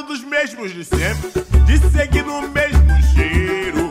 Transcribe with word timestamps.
lado 0.00 0.06
dos 0.06 0.24
mesmos 0.24 0.72
de 0.72 0.84
sempre, 0.84 1.30
de 1.66 1.78
seguir 1.90 2.24
no 2.24 2.48
mesmo 2.48 3.02
giro. 3.12 3.90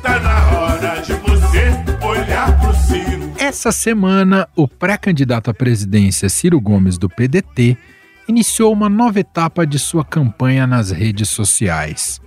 Tá 0.00 0.20
na 0.20 0.58
hora 0.58 1.00
de 1.00 1.12
você 1.14 1.72
olhar 2.04 2.60
pro 2.60 2.74
Ciro. 2.74 3.32
Essa 3.38 3.72
semana, 3.72 4.48
o 4.54 4.68
pré-candidato 4.68 5.50
à 5.50 5.54
presidência 5.54 6.28
Ciro 6.28 6.60
Gomes 6.60 6.96
do 6.98 7.08
PDT 7.08 7.76
iniciou 8.28 8.72
uma 8.72 8.88
nova 8.88 9.20
etapa 9.20 9.66
de 9.66 9.78
sua 9.78 10.04
campanha 10.04 10.66
nas 10.66 10.90
redes 10.90 11.28
sociais. 11.28 12.20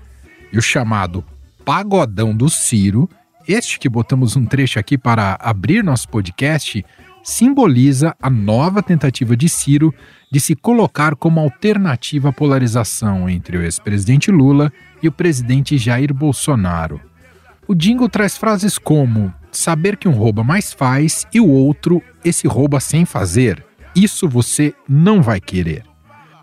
E 0.52 0.58
o 0.58 0.62
chamado 0.62 1.24
Pagodão 1.64 2.36
do 2.36 2.50
Ciro, 2.50 3.10
este 3.48 3.80
que 3.80 3.90
botamos 3.90 4.36
um 4.36 4.46
trecho 4.46 4.80
aqui 4.80 4.98
para 4.98 5.38
abrir 5.40 5.84
nosso 5.84 6.10
podcast, 6.10 6.86
simboliza 7.24 8.16
a 8.22 8.30
nova 8.30 8.82
tentativa 8.82 9.36
de 9.36 9.48
Ciro 9.48 9.94
de 10.32 10.40
se 10.40 10.56
colocar 10.56 11.16
como 11.16 11.40
alternativa 11.40 12.30
à 12.30 12.34
polarização 12.34 13.30
entre 13.30 13.58
o 13.58 13.62
ex-presidente 13.62 14.30
Lula 14.30 14.72
e 15.02 15.08
o 15.08 15.12
presidente 15.12 15.78
Jair 15.78 16.14
Bolsonaro. 16.14 17.00
O 17.68 17.76
jingle 17.76 18.10
traz 18.10 18.38
frases 18.38 18.78
como 18.78 19.34
saber 19.52 19.98
que 19.98 20.08
um 20.08 20.14
rouba 20.14 20.44
mais 20.44 20.74
faz 20.74 21.26
e 21.34 21.40
o 21.40 21.48
outro 21.48 22.02
esse 22.24 22.48
rouba 22.48 22.80
sem 22.80 23.06
fazer. 23.06 23.64
Isso 23.96 24.28
você 24.28 24.74
não 24.88 25.22
vai 25.22 25.40
querer. 25.40 25.84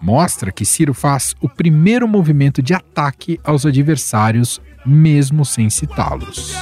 Mostra 0.02 0.52
que 0.52 0.66
Ciro 0.66 0.92
faz 0.92 1.34
o 1.40 1.48
primeiro 1.48 2.06
movimento 2.06 2.62
de 2.62 2.74
ataque 2.74 3.40
aos 3.42 3.64
adversários, 3.64 4.60
mesmo 4.84 5.44
sem 5.44 5.70
citá-los. 5.70 6.54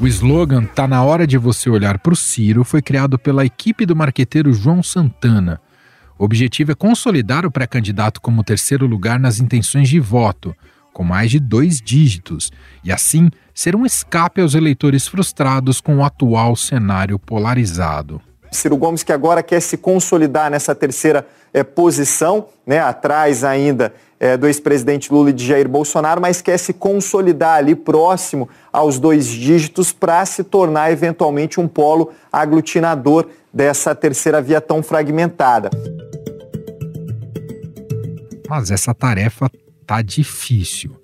O 0.00 0.06
slogan 0.06 0.64
Tá 0.64 0.88
na 0.88 1.04
hora 1.04 1.26
de 1.26 1.36
você 1.36 1.68
olhar 1.68 1.98
para 1.98 2.14
o 2.14 2.16
Ciro 2.16 2.64
foi 2.64 2.80
criado 2.80 3.18
pela 3.18 3.44
equipe 3.44 3.84
do 3.84 3.94
marqueteiro 3.94 4.50
João 4.50 4.82
Santana. 4.82 5.60
O 6.18 6.24
objetivo 6.24 6.72
é 6.72 6.74
consolidar 6.74 7.44
o 7.44 7.50
pré-candidato 7.50 8.18
como 8.18 8.42
terceiro 8.42 8.86
lugar 8.86 9.20
nas 9.20 9.40
intenções 9.40 9.90
de 9.90 10.00
voto, 10.00 10.56
com 10.90 11.04
mais 11.04 11.30
de 11.30 11.38
dois 11.38 11.82
dígitos, 11.82 12.50
e 12.82 12.90
assim 12.90 13.28
ser 13.54 13.76
um 13.76 13.84
escape 13.84 14.40
aos 14.40 14.54
eleitores 14.54 15.06
frustrados 15.06 15.82
com 15.82 15.98
o 15.98 16.04
atual 16.04 16.56
cenário 16.56 17.18
polarizado. 17.18 18.22
Ciro 18.50 18.76
Gomes 18.76 19.02
que 19.02 19.12
agora 19.12 19.42
quer 19.42 19.60
se 19.60 19.76
consolidar 19.76 20.50
nessa 20.50 20.74
terceira 20.74 21.26
eh, 21.52 21.62
posição, 21.62 22.46
né, 22.66 22.78
atrás 22.80 23.44
ainda 23.44 23.92
eh, 24.18 24.36
do 24.36 24.46
ex-presidente 24.46 25.12
Lula 25.12 25.30
e 25.30 25.32
de 25.32 25.46
Jair 25.46 25.68
Bolsonaro, 25.68 26.20
mas 26.20 26.42
quer 26.42 26.58
se 26.58 26.72
consolidar 26.72 27.58
ali 27.58 27.74
próximo 27.74 28.48
aos 28.72 28.98
dois 28.98 29.26
dígitos 29.26 29.92
para 29.92 30.24
se 30.26 30.44
tornar 30.44 30.92
eventualmente 30.92 31.60
um 31.60 31.66
polo 31.66 32.12
aglutinador 32.32 33.26
dessa 33.52 33.94
terceira 33.94 34.40
via 34.42 34.60
tão 34.60 34.82
fragmentada. 34.82 35.70
Mas 38.48 38.70
essa 38.70 38.92
tarefa 38.92 39.50
tá 39.86 40.02
difícil, 40.02 40.99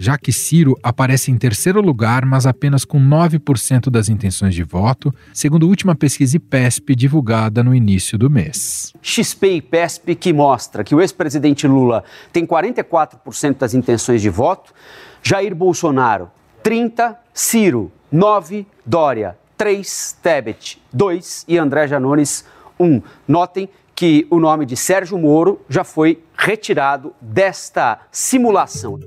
já 0.00 0.16
que 0.16 0.32
Ciro 0.32 0.78
aparece 0.82 1.30
em 1.30 1.36
terceiro 1.36 1.82
lugar, 1.82 2.24
mas 2.24 2.46
apenas 2.46 2.86
com 2.86 2.98
9% 2.98 3.90
das 3.90 4.08
intenções 4.08 4.54
de 4.54 4.62
voto, 4.62 5.14
segundo 5.30 5.66
a 5.66 5.68
última 5.68 5.94
pesquisa 5.94 6.38
IPESP 6.38 6.96
divulgada 6.96 7.62
no 7.62 7.74
início 7.74 8.16
do 8.16 8.30
mês. 8.30 8.94
XP 9.02 9.56
e 9.56 9.60
PESP 9.60 10.14
que 10.14 10.32
mostra 10.32 10.82
que 10.82 10.94
o 10.94 11.02
ex-presidente 11.02 11.66
Lula 11.66 12.02
tem 12.32 12.46
44% 12.46 13.58
das 13.58 13.74
intenções 13.74 14.22
de 14.22 14.30
voto, 14.30 14.72
Jair 15.22 15.54
Bolsonaro 15.54 16.30
30, 16.62 17.18
Ciro 17.34 17.92
9, 18.10 18.66
Dória 18.86 19.36
3, 19.58 20.16
Tebet 20.22 20.80
2 20.90 21.44
e 21.46 21.58
André 21.58 21.86
Janones 21.86 22.46
1. 22.78 23.02
Notem 23.28 23.68
que 23.94 24.26
o 24.30 24.40
nome 24.40 24.64
de 24.64 24.78
Sérgio 24.78 25.18
Moro 25.18 25.60
já 25.68 25.84
foi 25.84 26.24
retirado 26.34 27.12
desta 27.20 28.00
simulação. 28.10 28.98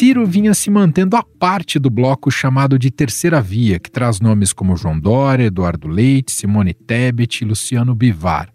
Ciro 0.00 0.24
vinha 0.24 0.54
se 0.54 0.70
mantendo 0.70 1.14
à 1.14 1.22
parte 1.22 1.78
do 1.78 1.90
bloco 1.90 2.30
chamado 2.30 2.78
de 2.78 2.90
Terceira 2.90 3.38
Via, 3.38 3.78
que 3.78 3.90
traz 3.90 4.18
nomes 4.18 4.50
como 4.50 4.74
João 4.74 4.98
Dória, 4.98 5.44
Eduardo 5.44 5.86
Leite, 5.88 6.32
Simone 6.32 6.72
Tebet 6.72 7.44
e 7.44 7.46
Luciano 7.46 7.94
Bivar. 7.94 8.48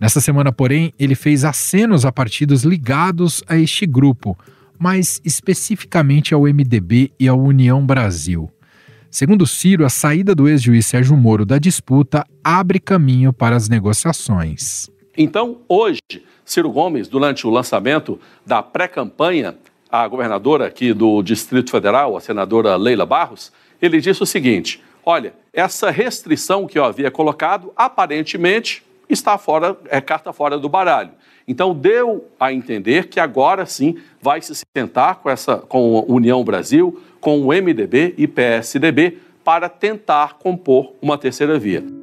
Nessa 0.00 0.18
semana, 0.18 0.50
porém, 0.50 0.90
ele 0.98 1.14
fez 1.14 1.44
acenos 1.44 2.06
a 2.06 2.10
partidos 2.10 2.62
ligados 2.64 3.44
a 3.46 3.58
este 3.58 3.84
grupo, 3.84 4.34
mas 4.78 5.20
especificamente 5.22 6.32
ao 6.32 6.44
MDB 6.44 7.12
e 7.20 7.28
à 7.28 7.34
União 7.34 7.84
Brasil. 7.84 8.50
Segundo 9.10 9.46
Ciro, 9.46 9.84
a 9.84 9.90
saída 9.90 10.34
do 10.34 10.48
ex-juiz 10.48 10.86
Sérgio 10.86 11.18
Moro 11.18 11.44
da 11.44 11.58
disputa 11.58 12.26
abre 12.42 12.80
caminho 12.80 13.30
para 13.30 13.54
as 13.54 13.68
negociações. 13.68 14.88
Então, 15.18 15.58
hoje, 15.68 16.00
Ciro 16.46 16.70
Gomes, 16.70 17.08
durante 17.08 17.46
o 17.46 17.50
lançamento 17.50 18.18
da 18.46 18.62
pré-campanha, 18.62 19.54
a 19.92 20.08
governadora 20.08 20.66
aqui 20.66 20.94
do 20.94 21.22
Distrito 21.22 21.70
Federal, 21.70 22.16
a 22.16 22.20
senadora 22.20 22.76
Leila 22.76 23.04
Barros, 23.04 23.52
ele 23.80 24.00
disse 24.00 24.22
o 24.22 24.26
seguinte: 24.26 24.82
olha, 25.04 25.34
essa 25.52 25.90
restrição 25.90 26.66
que 26.66 26.78
eu 26.78 26.84
havia 26.84 27.10
colocado, 27.10 27.70
aparentemente 27.76 28.82
está 29.06 29.36
fora, 29.36 29.76
é 29.90 30.00
carta 30.00 30.32
fora 30.32 30.58
do 30.58 30.66
baralho. 30.66 31.10
Então 31.46 31.74
deu 31.74 32.26
a 32.40 32.52
entender 32.52 33.08
que 33.08 33.20
agora 33.20 33.66
sim 33.66 33.98
vai 34.20 34.40
se 34.40 34.54
sentar 34.74 35.16
com 35.16 35.28
essa 35.28 35.58
com 35.58 35.98
a 35.98 36.10
União 36.10 36.42
Brasil, 36.42 37.02
com 37.20 37.42
o 37.42 37.48
MDB 37.48 38.14
e 38.16 38.26
PSDB 38.26 39.18
para 39.44 39.68
tentar 39.68 40.34
compor 40.38 40.94
uma 41.02 41.18
terceira 41.18 41.58
via. 41.58 42.01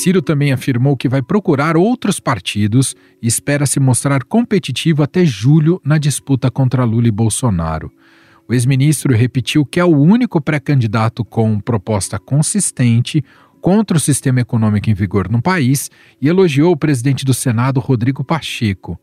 Ciro 0.00 0.22
também 0.22 0.50
afirmou 0.50 0.96
que 0.96 1.10
vai 1.10 1.20
procurar 1.20 1.76
outros 1.76 2.18
partidos 2.18 2.96
e 3.20 3.26
espera 3.26 3.66
se 3.66 3.78
mostrar 3.78 4.24
competitivo 4.24 5.02
até 5.02 5.26
julho 5.26 5.78
na 5.84 5.98
disputa 5.98 6.50
contra 6.50 6.84
Lula 6.84 7.08
e 7.08 7.10
Bolsonaro. 7.10 7.92
O 8.48 8.54
ex-ministro 8.54 9.14
repetiu 9.14 9.62
que 9.62 9.78
é 9.78 9.84
o 9.84 9.94
único 9.94 10.40
pré-candidato 10.40 11.22
com 11.22 11.60
proposta 11.60 12.18
consistente 12.18 13.22
contra 13.60 13.94
o 13.94 14.00
sistema 14.00 14.40
econômico 14.40 14.88
em 14.88 14.94
vigor 14.94 15.28
no 15.28 15.42
país 15.42 15.90
e 16.18 16.28
elogiou 16.28 16.72
o 16.72 16.78
presidente 16.78 17.22
do 17.22 17.34
Senado, 17.34 17.78
Rodrigo 17.78 18.24
Pacheco. 18.24 18.98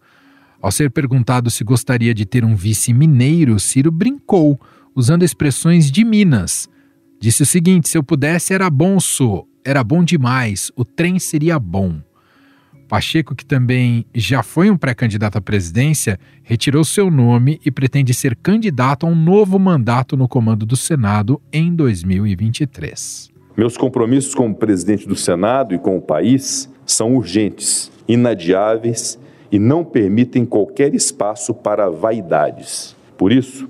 Ao 0.59 0.71
ser 0.71 0.89
perguntado 0.89 1.51
se 1.51 1.63
gostaria 1.63 2.11
de 2.11 2.25
ter 2.25 2.43
um 2.43 2.55
vice 2.55 2.91
mineiro, 2.91 3.59
Ciro 3.59 3.91
brincou, 3.91 4.59
usando 4.95 5.21
expressões 5.21 5.91
de 5.91 6.03
Minas. 6.03 6.67
Disse 7.19 7.43
o 7.43 7.45
seguinte: 7.45 7.87
se 7.87 7.99
eu 7.99 8.03
pudesse, 8.03 8.51
era 8.51 8.67
bom, 8.67 8.99
sou 8.99 9.47
era 9.67 9.83
bom 9.83 10.01
demais, 10.01 10.71
o 10.77 10.85
trem 10.85 11.19
seria 11.19 11.59
bom. 11.59 11.99
Pacheco, 12.87 13.35
que 13.35 13.45
também 13.45 14.05
já 14.15 14.41
foi 14.41 14.69
um 14.69 14.77
pré-candidato 14.77 15.37
à 15.37 15.41
presidência, 15.41 16.17
retirou 16.41 16.85
seu 16.85 17.11
nome 17.11 17.59
e 17.65 17.69
pretende 17.69 18.13
ser 18.13 18.33
candidato 18.37 19.05
a 19.05 19.09
um 19.09 19.15
novo 19.15 19.59
mandato 19.59 20.15
no 20.15 20.25
comando 20.25 20.65
do 20.65 20.77
Senado 20.77 21.41
em 21.51 21.75
2023. 21.75 23.29
Meus 23.57 23.75
compromissos 23.75 24.33
como 24.33 24.55
presidente 24.55 25.05
do 25.05 25.17
Senado 25.17 25.75
e 25.75 25.77
com 25.77 25.97
o 25.97 26.01
país 26.01 26.69
são 26.85 27.13
urgentes, 27.13 27.91
inadiáveis 28.07 29.19
e 29.51 29.59
não 29.59 29.83
permitem 29.83 30.45
qualquer 30.45 30.95
espaço 30.95 31.53
para 31.53 31.89
vaidades. 31.89 32.95
Por 33.17 33.33
isso, 33.33 33.67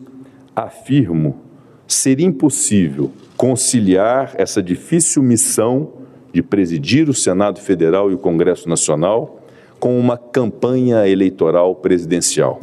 afirmo 0.56 1.47
ser 1.88 2.20
impossível 2.20 3.12
conciliar 3.36 4.34
essa 4.38 4.62
difícil 4.62 5.22
missão 5.22 5.94
de 6.34 6.42
presidir 6.42 7.09
o 7.09 7.14
Senado 7.14 7.59
Federal 7.59 8.12
e 8.12 8.14
o 8.14 8.18
Congresso 8.18 8.68
Nacional 8.68 9.42
com 9.80 10.00
uma 10.00 10.18
campanha 10.18 11.07
eleitoral 11.07 11.75
presidencial. 11.75 12.60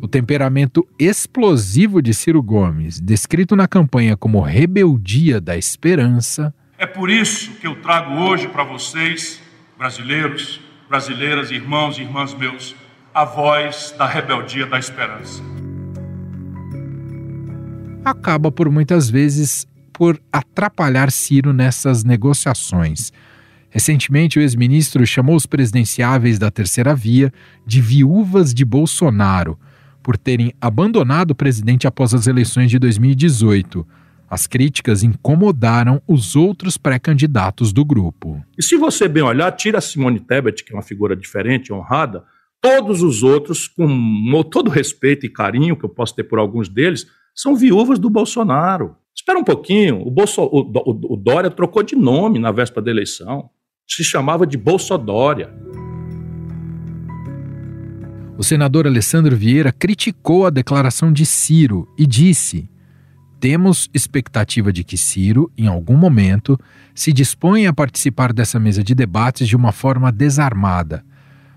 O 0.00 0.08
temperamento 0.08 0.86
explosivo 0.98 2.00
de 2.00 2.14
Ciro 2.14 2.42
Gomes, 2.42 3.00
descrito 3.00 3.54
na 3.54 3.68
campanha 3.68 4.16
como 4.16 4.40
rebeldia 4.40 5.40
da 5.40 5.56
esperança. 5.56 6.54
É 6.78 6.86
por 6.86 7.10
isso 7.10 7.52
que 7.60 7.66
eu 7.66 7.76
trago 7.76 8.14
hoje 8.14 8.48
para 8.48 8.64
vocês, 8.64 9.40
brasileiros, 9.76 10.60
brasileiras, 10.88 11.50
irmãos 11.50 11.98
e 11.98 12.02
irmãs 12.02 12.34
meus, 12.34 12.74
a 13.12 13.24
voz 13.24 13.94
da 13.98 14.06
rebeldia 14.06 14.66
da 14.66 14.78
esperança 14.78 15.42
acaba 18.04 18.50
por 18.50 18.70
muitas 18.70 19.10
vezes 19.10 19.66
por 19.92 20.20
atrapalhar 20.32 21.10
Ciro 21.10 21.52
nessas 21.52 22.04
negociações. 22.04 23.12
Recentemente, 23.68 24.38
o 24.38 24.42
ex-ministro 24.42 25.06
chamou 25.06 25.36
os 25.36 25.46
presidenciáveis 25.46 26.38
da 26.38 26.50
terceira 26.50 26.94
via 26.94 27.32
de 27.66 27.80
viúvas 27.80 28.52
de 28.52 28.64
Bolsonaro, 28.64 29.58
por 30.02 30.16
terem 30.16 30.52
abandonado 30.60 31.32
o 31.32 31.34
presidente 31.34 31.86
após 31.86 32.14
as 32.14 32.26
eleições 32.26 32.70
de 32.70 32.78
2018. 32.78 33.86
As 34.28 34.46
críticas 34.46 35.02
incomodaram 35.02 36.00
os 36.06 36.34
outros 36.34 36.76
pré-candidatos 36.76 37.72
do 37.72 37.84
grupo. 37.84 38.42
E 38.56 38.62
se 38.62 38.76
você 38.76 39.06
bem 39.06 39.22
olhar, 39.22 39.52
tira 39.52 39.78
a 39.78 39.80
Simone 39.80 40.20
Tebet, 40.20 40.64
que 40.64 40.72
é 40.72 40.76
uma 40.76 40.82
figura 40.82 41.14
diferente, 41.14 41.72
honrada, 41.72 42.24
todos 42.60 43.02
os 43.02 43.22
outros, 43.22 43.66
com 43.66 44.42
todo 44.44 44.70
respeito 44.70 45.24
e 45.24 45.28
carinho 45.30 45.76
que 45.76 45.84
eu 45.84 45.88
posso 45.88 46.14
ter 46.14 46.24
por 46.24 46.38
alguns 46.38 46.68
deles, 46.68 47.06
são 47.34 47.56
viúvas 47.56 47.98
do 47.98 48.10
Bolsonaro. 48.10 48.96
Espera 49.14 49.38
um 49.38 49.44
pouquinho, 49.44 50.06
o, 50.06 50.10
Bolso, 50.10 50.42
o, 50.42 50.60
o, 50.60 51.14
o 51.14 51.16
Dória 51.16 51.50
trocou 51.50 51.82
de 51.82 51.96
nome 51.96 52.38
na 52.38 52.52
véspera 52.52 52.82
da 52.82 52.90
eleição. 52.90 53.50
Se 53.88 54.04
chamava 54.04 54.46
de 54.46 54.56
Bolsodória. 54.56 55.52
O 58.38 58.42
senador 58.42 58.86
Alessandro 58.86 59.36
Vieira 59.36 59.72
criticou 59.72 60.46
a 60.46 60.50
declaração 60.50 61.12
de 61.12 61.26
Ciro 61.26 61.86
e 61.98 62.06
disse: 62.06 62.70
Temos 63.38 63.90
expectativa 63.92 64.72
de 64.72 64.84
que 64.84 64.96
Ciro, 64.96 65.52
em 65.58 65.66
algum 65.66 65.96
momento, 65.96 66.58
se 66.94 67.12
disponha 67.12 67.70
a 67.70 67.74
participar 67.74 68.32
dessa 68.32 68.58
mesa 68.58 68.82
de 68.82 68.94
debates 68.94 69.46
de 69.46 69.56
uma 69.56 69.72
forma 69.72 70.10
desarmada. 70.10 71.04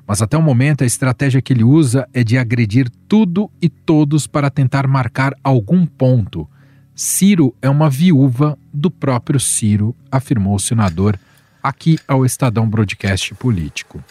Mas 0.06 0.22
até 0.22 0.38
o 0.38 0.42
momento 0.42 0.84
a 0.84 0.88
estratégia 0.88 1.42
que 1.42 1.54
ele 1.54 1.64
usa 1.64 2.08
é 2.14 2.24
de 2.24 2.38
agredir 2.38 2.90
tudo 3.08 3.50
e 3.62 3.70
todos 3.70 4.28
para 4.28 4.50
tentar 4.50 4.88
marcar 4.88 5.34
algum 5.44 5.86
ponto. 5.86 6.48
Ciro 6.96 7.56
é 7.62 7.70
uma 7.70 7.90
viúva 7.90 8.58
do 8.72 8.92
próprio 8.92 9.40
Ciro, 9.40 9.96
afirmou 10.12 10.56
o 10.56 10.60
senador 10.60 11.18
aqui 11.62 11.98
ao 12.08 12.26
Estadão 12.26 12.70
Broadcast 12.70 13.34
Político. 13.36 14.04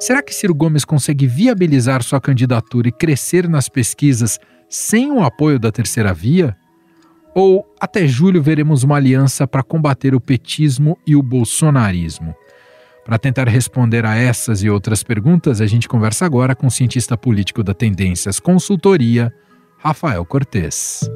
Será 0.00 0.22
que 0.22 0.34
Ciro 0.34 0.54
Gomes 0.54 0.84
consegue 0.84 1.26
viabilizar 1.26 2.02
sua 2.02 2.20
candidatura 2.20 2.88
e 2.88 2.92
crescer 2.92 3.46
nas 3.46 3.68
pesquisas 3.68 4.40
sem 4.68 5.12
o 5.12 5.22
apoio 5.22 5.58
da 5.58 5.70
terceira 5.70 6.14
via? 6.14 6.56
Ou 7.34 7.64
até 7.80 8.06
julho 8.06 8.42
veremos 8.42 8.82
uma 8.82 8.96
aliança 8.96 9.46
para 9.46 9.62
combater 9.62 10.14
o 10.14 10.20
petismo 10.20 10.98
e 11.06 11.14
o 11.14 11.22
bolsonarismo? 11.22 12.34
Para 13.04 13.18
tentar 13.18 13.48
responder 13.48 14.04
a 14.04 14.16
essas 14.16 14.62
e 14.62 14.70
outras 14.70 15.02
perguntas, 15.02 15.60
a 15.60 15.66
gente 15.66 15.88
conversa 15.88 16.26
agora 16.26 16.54
com 16.54 16.66
o 16.66 16.70
cientista 16.70 17.16
político 17.16 17.62
da 17.62 17.72
Tendências 17.72 18.40
Consultoria, 18.40 19.32
Rafael 19.78 20.24
Cortes. 20.24 21.08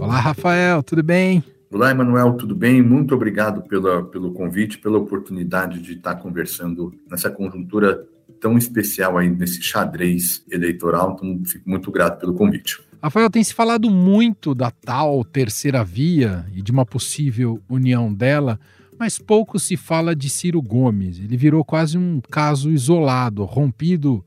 Olá, 0.00 0.20
Rafael, 0.20 0.82
tudo 0.82 1.02
bem? 1.02 1.42
Olá, 1.70 1.90
Emanuel, 1.90 2.34
tudo 2.34 2.54
bem? 2.54 2.82
Muito 2.82 3.14
obrigado 3.14 3.62
pela, 3.62 4.04
pelo 4.04 4.32
convite, 4.32 4.78
pela 4.78 4.98
oportunidade 4.98 5.80
de 5.80 5.94
estar 5.94 6.16
conversando 6.16 6.92
nessa 7.08 7.30
conjuntura 7.30 8.06
tão 8.40 8.56
especial 8.56 9.18
aí 9.18 9.28
nesse 9.28 9.62
xadrez 9.62 10.42
eleitoral. 10.50 11.14
Então, 11.14 11.44
fico 11.44 11.68
muito 11.68 11.90
grato 11.90 12.20
pelo 12.20 12.34
convite. 12.34 12.80
Rafael, 13.02 13.30
tem 13.30 13.44
se 13.44 13.54
falado 13.54 13.90
muito 13.90 14.54
da 14.54 14.70
tal 14.70 15.24
terceira 15.24 15.84
via 15.84 16.46
e 16.54 16.62
de 16.62 16.72
uma 16.72 16.84
possível 16.84 17.62
união 17.68 18.12
dela, 18.12 18.58
mas 18.98 19.18
pouco 19.18 19.58
se 19.58 19.76
fala 19.76 20.16
de 20.16 20.30
Ciro 20.30 20.60
Gomes. 20.62 21.18
Ele 21.18 21.36
virou 21.36 21.64
quase 21.64 21.98
um 21.98 22.20
caso 22.30 22.70
isolado, 22.70 23.44
rompido 23.44 24.24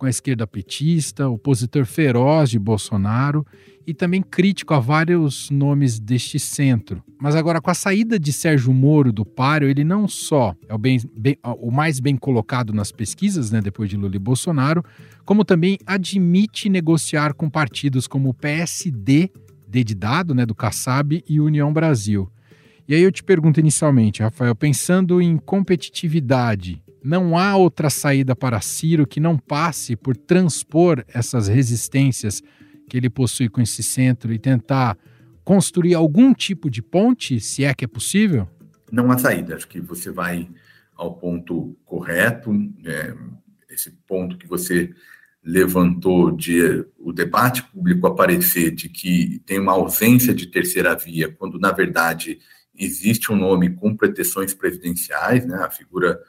com 0.00 0.06
a 0.06 0.10
esquerda 0.10 0.46
petista, 0.46 1.28
opositor 1.28 1.84
feroz 1.84 2.48
de 2.48 2.58
Bolsonaro 2.58 3.46
e 3.86 3.92
também 3.92 4.22
crítico 4.22 4.72
a 4.72 4.80
vários 4.80 5.50
nomes 5.50 6.00
deste 6.00 6.38
centro. 6.38 7.04
Mas 7.20 7.36
agora, 7.36 7.60
com 7.60 7.70
a 7.70 7.74
saída 7.74 8.18
de 8.18 8.32
Sérgio 8.32 8.72
Moro 8.72 9.12
do 9.12 9.26
páreo, 9.26 9.68
ele 9.68 9.84
não 9.84 10.08
só 10.08 10.56
é 10.66 10.74
o, 10.74 10.78
bem, 10.78 10.98
bem, 11.14 11.36
o 11.58 11.70
mais 11.70 12.00
bem 12.00 12.16
colocado 12.16 12.72
nas 12.72 12.90
pesquisas, 12.90 13.50
né, 13.50 13.60
depois 13.60 13.90
de 13.90 13.96
Lula 13.98 14.16
e 14.16 14.18
Bolsonaro, 14.18 14.82
como 15.26 15.44
também 15.44 15.76
admite 15.84 16.70
negociar 16.70 17.34
com 17.34 17.50
partidos 17.50 18.06
como 18.06 18.30
o 18.30 18.34
PSD, 18.34 19.30
D 19.68 19.84
de 19.84 19.94
dado, 19.94 20.34
né, 20.34 20.46
do 20.46 20.54
Kassab, 20.54 21.22
e 21.28 21.40
União 21.40 21.70
Brasil. 21.74 22.26
E 22.88 22.94
aí 22.94 23.02
eu 23.02 23.12
te 23.12 23.22
pergunto 23.22 23.60
inicialmente, 23.60 24.22
Rafael, 24.22 24.54
pensando 24.54 25.20
em 25.20 25.36
competitividade, 25.36 26.82
não 27.02 27.36
há 27.36 27.56
outra 27.56 27.90
saída 27.90 28.36
para 28.36 28.60
Ciro 28.60 29.06
que 29.06 29.20
não 29.20 29.38
passe 29.38 29.96
por 29.96 30.16
transpor 30.16 31.04
essas 31.08 31.48
resistências 31.48 32.42
que 32.88 32.96
ele 32.96 33.08
possui 33.08 33.48
com 33.48 33.60
esse 33.60 33.82
centro 33.82 34.32
e 34.32 34.38
tentar 34.38 34.98
construir 35.44 35.94
algum 35.94 36.34
tipo 36.34 36.70
de 36.70 36.82
ponte, 36.82 37.40
se 37.40 37.64
é 37.64 37.72
que 37.74 37.84
é 37.84 37.88
possível? 37.88 38.48
Não 38.90 39.10
há 39.10 39.18
saída. 39.18 39.54
Acho 39.54 39.68
que 39.68 39.80
você 39.80 40.10
vai 40.10 40.48
ao 40.94 41.14
ponto 41.14 41.76
correto. 41.84 42.52
É, 42.84 43.14
esse 43.70 43.90
ponto 44.06 44.36
que 44.36 44.46
você 44.46 44.90
levantou 45.42 46.30
de 46.30 46.84
o 46.98 47.12
debate 47.12 47.62
público 47.62 48.06
aparecer 48.06 48.72
de 48.72 48.88
que 48.88 49.40
tem 49.46 49.58
uma 49.58 49.72
ausência 49.72 50.34
de 50.34 50.46
terceira 50.46 50.94
via, 50.94 51.32
quando 51.32 51.58
na 51.58 51.72
verdade 51.72 52.38
existe 52.76 53.32
um 53.32 53.36
nome 53.36 53.70
com 53.70 53.96
pretensões 53.96 54.52
presidenciais, 54.52 55.46
né? 55.46 55.56
A 55.64 55.70
figura 55.70 56.20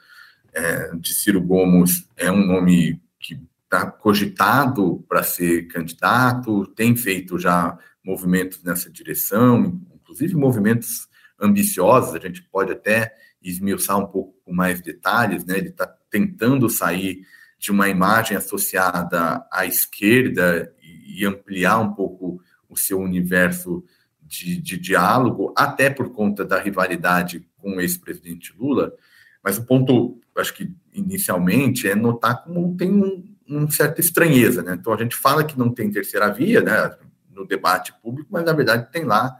é, 0.52 0.94
de 0.96 1.14
Ciro 1.14 1.40
Gomes 1.40 2.08
é 2.16 2.30
um 2.30 2.46
nome 2.46 3.00
que 3.18 3.40
está 3.64 3.90
cogitado 3.90 5.04
para 5.08 5.22
ser 5.22 5.66
candidato, 5.68 6.66
tem 6.68 6.94
feito 6.94 7.38
já 7.38 7.78
movimentos 8.04 8.62
nessa 8.62 8.90
direção, 8.90 9.80
inclusive 9.94 10.34
movimentos 10.34 11.08
ambiciosos, 11.40 12.14
a 12.14 12.18
gente 12.18 12.42
pode 12.42 12.72
até 12.72 13.14
esmiuçar 13.42 13.98
um 13.98 14.06
pouco 14.06 14.34
com 14.44 14.52
mais 14.52 14.80
detalhes, 14.80 15.44
né? 15.44 15.58
Ele 15.58 15.68
está 15.68 15.86
tentando 16.10 16.68
sair 16.68 17.26
de 17.58 17.70
uma 17.70 17.88
imagem 17.88 18.36
associada 18.36 19.44
à 19.50 19.66
esquerda 19.66 20.72
e, 20.82 21.24
ampliar 21.24 21.78
um 21.78 21.92
pouco 21.92 22.40
o 22.68 22.76
seu 22.76 22.98
universo 22.98 23.84
de, 24.20 24.60
de 24.60 24.76
diálogo, 24.78 25.52
até 25.56 25.88
por 25.90 26.10
conta 26.10 26.44
da 26.44 26.58
rivalidade 26.60 27.46
com 27.58 27.76
o 27.76 27.80
ex-presidente 27.80 28.52
Lula. 28.56 28.92
Mas 29.42 29.58
o 29.58 29.64
ponto, 29.64 30.20
acho 30.36 30.54
que 30.54 30.74
inicialmente, 30.92 31.88
é 31.88 31.94
notar 31.94 32.44
como 32.44 32.76
tem 32.76 32.90
um, 32.90 33.24
uma 33.46 33.70
certa 33.70 34.00
estranheza, 34.00 34.62
né? 34.62 34.76
Então 34.78 34.92
a 34.92 34.96
gente 34.96 35.16
fala 35.16 35.44
que 35.44 35.58
não 35.58 35.70
tem 35.70 35.90
terceira 35.90 36.32
via, 36.32 36.60
né, 36.60 36.96
no 37.30 37.46
debate 37.46 37.92
público, 38.02 38.28
mas 38.30 38.44
na 38.44 38.52
verdade 38.52 38.90
tem 38.92 39.04
lá 39.04 39.36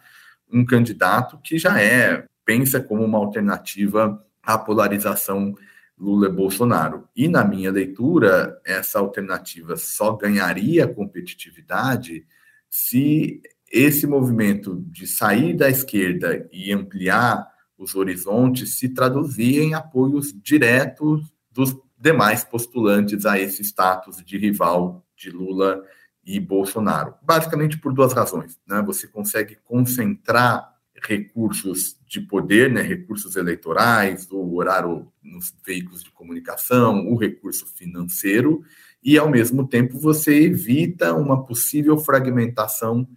um 0.51 0.65
candidato 0.65 1.39
que 1.43 1.59
já 1.59 1.81
é 1.81 2.25
pensa 2.45 2.81
como 2.81 3.05
uma 3.05 3.19
alternativa 3.19 4.23
à 4.43 4.59
polarização 4.59 5.55
Lula-Bolsonaro. 5.99 7.09
E 7.15 7.29
na 7.29 7.45
minha 7.45 7.71
leitura, 7.71 8.61
essa 8.65 8.99
alternativa 8.99 9.77
só 9.77 10.13
ganharia 10.13 10.89
competitividade 10.89 12.27
se 12.69 13.41
esse 13.71 14.07
movimento 14.07 14.85
de 14.89 15.07
sair 15.07 15.55
da 15.55 15.71
esquerda 15.71 16.49
e 16.53 16.73
ampliar 16.73 17.52
os 17.83 17.95
horizontes 17.95 18.79
se 18.79 18.89
traduzir 18.89 19.61
em 19.61 19.75
apoios 19.75 20.33
diretos 20.33 21.33
dos 21.51 21.77
demais 21.99 22.45
postulantes 22.45 23.27
a 23.27 23.39
esse 23.39 23.63
status 23.63 24.23
de 24.25 24.39
rival 24.39 25.05
de 25.17 25.31
Lula 25.31 25.83
e 26.25 26.39
Bolsonaro. 26.39 27.15
Basicamente 27.23 27.79
por 27.79 27.93
duas 27.93 28.13
razões. 28.13 28.59
Né? 28.67 28.83
Você 28.83 29.07
consegue 29.07 29.57
concentrar 29.65 30.73
recursos 31.03 31.97
de 32.07 32.21
poder, 32.21 32.71
né? 32.71 32.83
recursos 32.83 33.35
eleitorais, 33.35 34.31
o 34.31 34.55
horário 34.55 35.13
nos 35.23 35.53
veículos 35.67 36.05
de 36.05 36.11
comunicação, 36.11 37.09
o 37.09 37.17
recurso 37.17 37.67
financeiro, 37.67 38.63
e 39.03 39.19
ao 39.19 39.29
mesmo 39.29 39.67
tempo 39.67 39.99
você 39.99 40.45
evita 40.45 41.15
uma 41.15 41.45
possível 41.45 41.99
fragmentação 41.99 43.09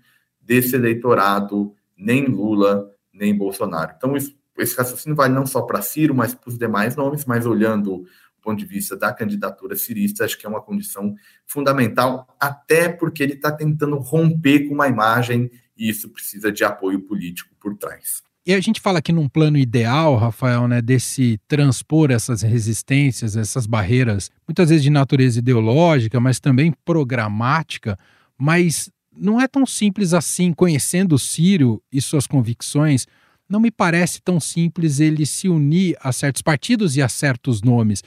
desse 0.42 0.76
eleitorado, 0.76 1.76
nem 1.96 2.26
Lula, 2.26 2.92
nem 3.14 3.36
Bolsonaro. 3.36 3.94
Então, 3.96 4.16
esse 4.58 4.76
raciocínio 4.78 5.16
vale 5.16 5.34
não 5.34 5.46
só 5.46 5.62
para 5.62 5.82
Ciro, 5.82 6.16
mas 6.16 6.34
para 6.34 6.50
os 6.50 6.58
demais 6.58 6.96
nomes, 6.96 7.26
mas 7.26 7.46
olhando 7.46 8.06
ponto 8.46 8.60
de 8.60 8.66
vista 8.66 8.96
da 8.96 9.12
candidatura 9.12 9.76
cirista, 9.76 10.24
acho 10.24 10.38
que 10.38 10.46
é 10.46 10.50
uma 10.50 10.62
condição 10.62 11.16
fundamental, 11.48 12.28
até 12.40 12.88
porque 12.88 13.24
ele 13.24 13.34
está 13.34 13.52
tentando 13.52 13.98
romper 13.98 14.68
com 14.68 14.76
uma 14.76 14.88
imagem 14.88 15.50
e 15.76 15.90
isso 15.90 16.10
precisa 16.10 16.52
de 16.52 16.64
apoio 16.64 17.02
político 17.02 17.50
por 17.60 17.76
trás. 17.76 18.22
E 18.46 18.54
a 18.54 18.62
gente 18.62 18.80
fala 18.80 19.00
aqui 19.00 19.12
num 19.12 19.28
plano 19.28 19.58
ideal, 19.58 20.16
Rafael, 20.16 20.68
né, 20.68 20.80
desse 20.80 21.40
transpor 21.48 22.12
essas 22.12 22.44
resistências, 22.44 23.36
essas 23.36 23.66
barreiras, 23.66 24.30
muitas 24.48 24.70
vezes 24.70 24.84
de 24.84 24.92
natureza 24.92 25.40
ideológica, 25.40 26.20
mas 26.20 26.40
também 26.40 26.72
programática, 26.86 27.98
mas 28.38 28.92
não 29.18 29.42
é 29.42 29.48
tão 29.48 29.66
simples 29.66 30.14
assim, 30.14 30.54
conhecendo 30.54 31.16
o 31.16 31.20
Ciro 31.20 31.82
e 31.92 32.00
suas 32.00 32.28
convicções, 32.28 33.08
não 33.50 33.60
me 33.60 33.72
parece 33.72 34.22
tão 34.22 34.40
simples 34.40 35.00
ele 35.00 35.26
se 35.26 35.48
unir 35.48 35.98
a 36.02 36.12
certos 36.12 36.42
partidos 36.42 36.96
e 36.96 37.02
a 37.02 37.10
certos 37.10 37.62
nomes 37.62 38.04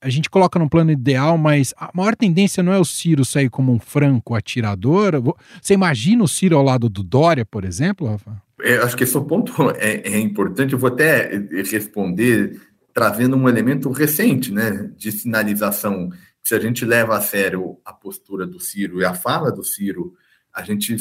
a 0.00 0.08
gente 0.08 0.30
coloca 0.30 0.58
num 0.58 0.68
plano 0.68 0.90
ideal, 0.90 1.36
mas 1.36 1.74
a 1.76 1.90
maior 1.94 2.16
tendência 2.16 2.62
não 2.62 2.72
é 2.72 2.78
o 2.78 2.84
Ciro 2.84 3.24
sair 3.24 3.50
como 3.50 3.70
um 3.72 3.78
franco 3.78 4.34
atirador. 4.34 5.22
Você 5.60 5.74
imagina 5.74 6.24
o 6.24 6.28
Ciro 6.28 6.56
ao 6.56 6.62
lado 6.62 6.88
do 6.88 7.02
Dória, 7.02 7.44
por 7.44 7.64
exemplo, 7.64 8.06
Rafa? 8.06 8.42
É, 8.62 8.78
acho 8.78 8.96
que 8.96 9.04
esse 9.04 9.20
ponto 9.20 9.52
é, 9.76 9.96
é, 9.96 10.18
importante. 10.18 10.72
Eu 10.72 10.78
vou 10.78 10.88
até 10.88 11.30
responder 11.70 12.58
trazendo 12.94 13.36
um 13.36 13.48
elemento 13.48 13.90
recente, 13.90 14.50
né, 14.50 14.90
de 14.96 15.12
sinalização. 15.12 16.08
Se 16.42 16.54
a 16.54 16.58
gente 16.58 16.84
leva 16.84 17.16
a 17.16 17.20
sério 17.20 17.78
a 17.84 17.92
postura 17.92 18.46
do 18.46 18.58
Ciro 18.58 19.00
e 19.00 19.04
a 19.04 19.12
fala 19.12 19.52
do 19.52 19.62
Ciro, 19.62 20.14
a 20.52 20.62
gente 20.62 20.96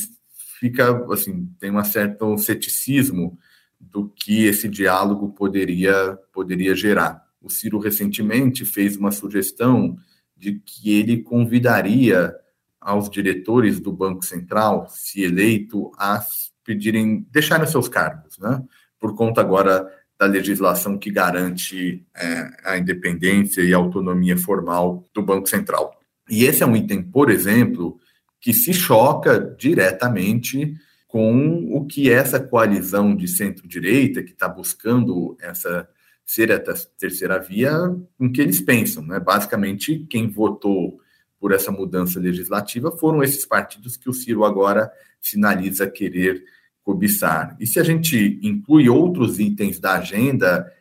fica, 0.60 1.05
assim, 1.12 1.50
tem 1.58 1.72
um 1.72 1.84
certo 1.84 2.38
ceticismo 2.38 3.38
do 3.79 4.09
que 4.09 4.45
esse 4.45 4.67
diálogo 4.67 5.29
poderia, 5.29 6.17
poderia 6.33 6.75
gerar. 6.75 7.24
O 7.41 7.50
Ciro 7.50 7.79
recentemente 7.79 8.65
fez 8.65 8.98
uma 8.98 9.12
sugestão 9.12 9.95
de 10.36 10.59
que 10.59 10.91
ele 10.91 11.21
convidaria 11.21 12.36
aos 12.79 13.09
diretores 13.09 13.79
do 13.79 13.91
Banco 13.91 14.25
Central, 14.25 14.88
se 14.89 15.21
eleito, 15.21 15.91
a 15.98 16.24
pedirem, 16.63 17.25
deixarem 17.29 17.67
seus 17.67 17.88
cargos, 17.88 18.38
né? 18.38 18.63
Por 19.00 19.15
conta 19.15 19.41
agora 19.41 19.88
da 20.17 20.25
legislação 20.25 20.98
que 20.98 21.09
garante 21.09 22.05
é, 22.15 22.50
a 22.65 22.77
independência 22.77 23.62
e 23.62 23.74
a 23.74 23.77
autonomia 23.77 24.38
formal 24.38 25.05
do 25.13 25.21
Banco 25.21 25.48
Central. 25.48 25.98
E 26.29 26.43
esse 26.43 26.62
é 26.62 26.65
um 26.65 26.75
item, 26.75 27.01
por 27.01 27.29
exemplo, 27.29 27.98
que 28.39 28.53
se 28.53 28.74
choca 28.74 29.39
diretamente 29.57 30.75
com 31.09 31.75
o 31.75 31.87
que 31.87 32.07
essa 32.07 32.39
coalizão 32.39 33.15
de 33.15 33.27
centro-direita, 33.27 34.21
que 34.21 34.31
está 34.31 34.47
buscando 34.47 35.35
essa 35.41 35.89
ser 36.23 36.51
a 36.51 36.59
terceira 36.59 37.39
via, 37.39 37.73
com 38.15 38.31
que 38.31 38.39
eles 38.39 38.61
pensam. 38.61 39.03
Né? 39.03 39.19
Basicamente, 39.19 40.05
quem 40.07 40.29
votou 40.29 41.01
por 41.39 41.51
essa 41.51 41.71
mudança 41.71 42.19
legislativa 42.19 42.91
foram 42.91 43.23
esses 43.23 43.43
partidos 43.43 43.97
que 43.97 44.07
o 44.07 44.13
Ciro 44.13 44.45
agora 44.45 44.91
sinaliza 45.19 45.89
querer 45.89 46.43
cobiçar. 46.83 47.57
E 47.59 47.65
se 47.65 47.79
a 47.79 47.83
gente 47.83 48.39
inclui 48.43 48.87
outros 48.87 49.39
itens 49.39 49.79
da 49.79 49.95
agenda, 49.95 50.71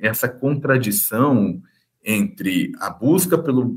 essa 0.00 0.28
contradição 0.28 1.60
entre 2.04 2.70
a 2.78 2.88
busca 2.88 3.36
por 3.36 3.76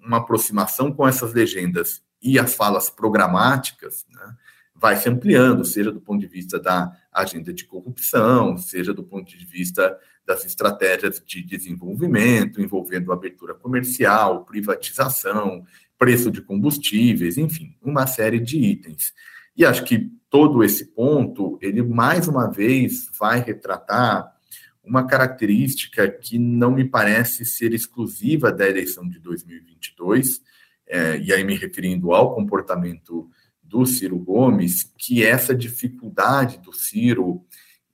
uma 0.00 0.18
aproximação 0.18 0.92
com 0.92 1.08
essas 1.08 1.34
legendas 1.34 2.04
e 2.22 2.38
as 2.38 2.54
falas 2.54 2.88
programáticas, 2.88 4.06
né, 4.08 4.36
vai 4.80 4.96
se 4.96 5.08
ampliando, 5.10 5.62
seja 5.62 5.92
do 5.92 6.00
ponto 6.00 6.20
de 6.20 6.26
vista 6.26 6.58
da 6.58 6.90
agenda 7.12 7.52
de 7.52 7.66
corrupção, 7.66 8.56
seja 8.56 8.94
do 8.94 9.04
ponto 9.04 9.36
de 9.36 9.44
vista 9.44 9.94
das 10.24 10.46
estratégias 10.46 11.22
de 11.24 11.42
desenvolvimento, 11.42 12.62
envolvendo 12.62 13.12
abertura 13.12 13.54
comercial, 13.54 14.44
privatização, 14.44 15.64
preço 15.98 16.30
de 16.30 16.40
combustíveis, 16.40 17.36
enfim, 17.36 17.76
uma 17.82 18.06
série 18.06 18.40
de 18.40 18.58
itens. 18.58 19.12
E 19.54 19.66
acho 19.66 19.84
que 19.84 20.10
todo 20.30 20.64
esse 20.64 20.86
ponto, 20.86 21.58
ele 21.60 21.82
mais 21.82 22.26
uma 22.26 22.50
vez 22.50 23.10
vai 23.18 23.40
retratar 23.40 24.34
uma 24.82 25.06
característica 25.06 26.08
que 26.08 26.38
não 26.38 26.70
me 26.70 26.88
parece 26.88 27.44
ser 27.44 27.74
exclusiva 27.74 28.50
da 28.50 28.66
eleição 28.66 29.06
de 29.06 29.18
2022, 29.18 30.40
é, 30.86 31.18
e 31.18 31.32
aí 31.34 31.44
me 31.44 31.54
referindo 31.54 32.12
ao 32.12 32.34
comportamento 32.34 33.28
do 33.70 33.86
Ciro 33.86 34.18
Gomes, 34.18 34.92
que 34.98 35.24
essa 35.24 35.54
dificuldade 35.54 36.58
do 36.58 36.72
Ciro 36.72 37.46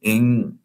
em 0.03 0.59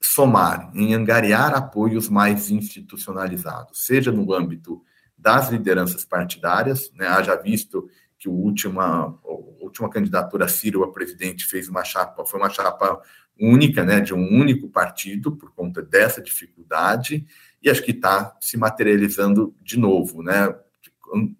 somar, 0.00 0.70
em 0.72 0.94
angariar 0.94 1.52
apoios 1.52 2.08
mais 2.08 2.48
institucionalizados, 2.48 3.84
seja 3.84 4.12
no 4.12 4.32
âmbito 4.32 4.80
das 5.18 5.50
lideranças 5.50 6.04
partidárias, 6.04 6.92
né, 6.94 7.08
haja 7.08 7.34
visto 7.34 7.88
que 8.16 8.28
o 8.28 8.32
última, 8.32 9.06
a 9.06 9.64
última 9.64 9.90
candidatura 9.90 10.46
Ciro 10.48 10.84
a 10.84 10.92
presidente 10.92 11.44
fez 11.46 11.68
uma 11.68 11.82
chapa, 11.82 12.24
foi 12.24 12.38
uma 12.38 12.50
chapa 12.50 13.00
única, 13.38 13.84
né, 13.84 14.00
de 14.00 14.14
um 14.14 14.40
único 14.40 14.68
partido, 14.68 15.32
por 15.32 15.52
conta 15.52 15.82
dessa 15.82 16.22
dificuldade, 16.22 17.26
e 17.60 17.68
acho 17.68 17.82
que 17.82 17.90
está 17.90 18.36
se 18.40 18.56
materializando 18.56 19.54
de 19.60 19.76
novo, 19.76 20.22
né, 20.22 20.54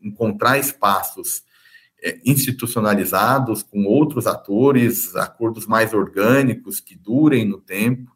encontrar 0.02 0.59
espaços 0.59 1.45
institucionalizados 2.25 3.62
com 3.62 3.85
outros 3.85 4.26
atores, 4.26 5.14
acordos 5.14 5.66
mais 5.66 5.94
orgânicos 5.94 6.80
que 6.80 6.97
durem 6.97 7.44
no 7.44 7.59
tempo, 7.59 8.11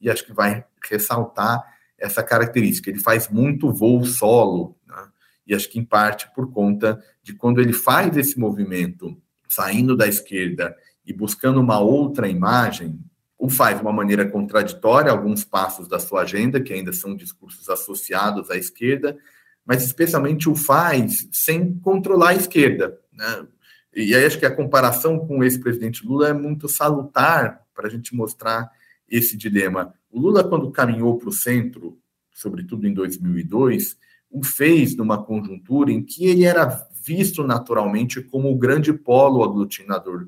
e 0.00 0.08
acho 0.08 0.24
que 0.24 0.32
vai 0.32 0.64
ressaltar 0.88 1.62
essa 1.98 2.22
característica. 2.22 2.90
Ele 2.90 2.98
faz 2.98 3.28
muito 3.28 3.72
voo 3.72 4.04
solo, 4.04 4.76
né? 4.86 5.08
e 5.46 5.54
acho 5.54 5.68
que 5.68 5.78
em 5.78 5.84
parte 5.84 6.30
por 6.34 6.52
conta 6.52 7.02
de 7.22 7.32
quando 7.32 7.60
ele 7.60 7.72
faz 7.72 8.16
esse 8.16 8.38
movimento 8.38 9.16
saindo 9.48 9.96
da 9.96 10.06
esquerda 10.06 10.76
e 11.04 11.12
buscando 11.12 11.60
uma 11.60 11.78
outra 11.78 12.28
imagem, 12.28 12.98
o 13.38 13.50
faz 13.50 13.76
de 13.76 13.82
uma 13.82 13.92
maneira 13.92 14.24
contraditória, 14.24 15.10
alguns 15.10 15.44
passos 15.44 15.88
da 15.88 15.98
sua 15.98 16.22
agenda, 16.22 16.60
que 16.60 16.72
ainda 16.72 16.92
são 16.92 17.16
discursos 17.16 17.68
associados 17.68 18.50
à 18.50 18.56
esquerda, 18.56 19.18
mas 19.66 19.84
especialmente 19.84 20.48
o 20.48 20.54
faz 20.54 21.28
sem 21.32 21.74
controlar 21.80 22.30
a 22.30 22.34
esquerda. 22.34 23.01
Né? 23.12 23.46
E 23.94 24.14
aí 24.14 24.24
acho 24.24 24.38
que 24.38 24.46
a 24.46 24.54
comparação 24.54 25.18
com 25.18 25.38
o 25.38 25.44
ex-presidente 25.44 26.06
Lula 26.06 26.28
é 26.28 26.32
muito 26.32 26.68
salutar 26.68 27.62
para 27.74 27.86
a 27.86 27.90
gente 27.90 28.14
mostrar 28.14 28.70
esse 29.08 29.36
dilema. 29.36 29.94
O 30.10 30.18
Lula, 30.18 30.42
quando 30.42 30.70
caminhou 30.70 31.18
para 31.18 31.28
o 31.28 31.32
centro, 31.32 31.98
sobretudo 32.32 32.86
em 32.86 32.94
2002, 32.94 33.96
o 34.30 34.42
fez 34.42 34.96
numa 34.96 35.22
conjuntura 35.22 35.92
em 35.92 36.02
que 36.02 36.26
ele 36.26 36.44
era 36.44 36.88
visto 37.04 37.44
naturalmente 37.44 38.22
como 38.22 38.50
o 38.50 38.58
grande 38.58 38.92
polo 38.92 39.42
aglutinador 39.42 40.26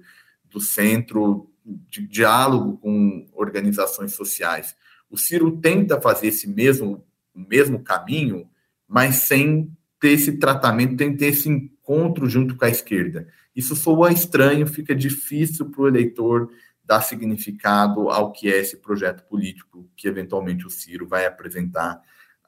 do 0.50 0.60
centro, 0.60 1.50
de 1.64 2.06
diálogo 2.06 2.76
com 2.78 3.26
organizações 3.32 4.12
sociais. 4.12 4.76
O 5.08 5.16
Ciro 5.16 5.58
tenta 5.58 6.00
fazer 6.00 6.26
esse 6.26 6.46
mesmo, 6.46 7.02
mesmo 7.34 7.82
caminho, 7.82 8.48
mas 8.86 9.16
sem 9.16 9.70
ter 9.98 10.10
esse 10.10 10.32
tratamento, 10.38 10.98
sem 10.98 11.16
ter 11.16 11.26
esse 11.26 11.70
encontro 11.84 12.28
junto 12.28 12.56
com 12.56 12.64
a 12.64 12.70
esquerda. 12.70 13.28
Isso 13.54 13.76
soa 13.76 14.10
estranho, 14.10 14.66
fica 14.66 14.94
difícil 14.94 15.70
para 15.70 15.82
o 15.82 15.88
eleitor 15.88 16.50
dar 16.82 17.02
significado 17.02 18.10
ao 18.10 18.32
que 18.32 18.48
é 18.48 18.58
esse 18.58 18.78
projeto 18.78 19.24
político 19.28 19.88
que 19.96 20.08
eventualmente 20.08 20.66
o 20.66 20.70
Ciro 20.70 21.06
vai 21.06 21.26
apresentar 21.26 22.00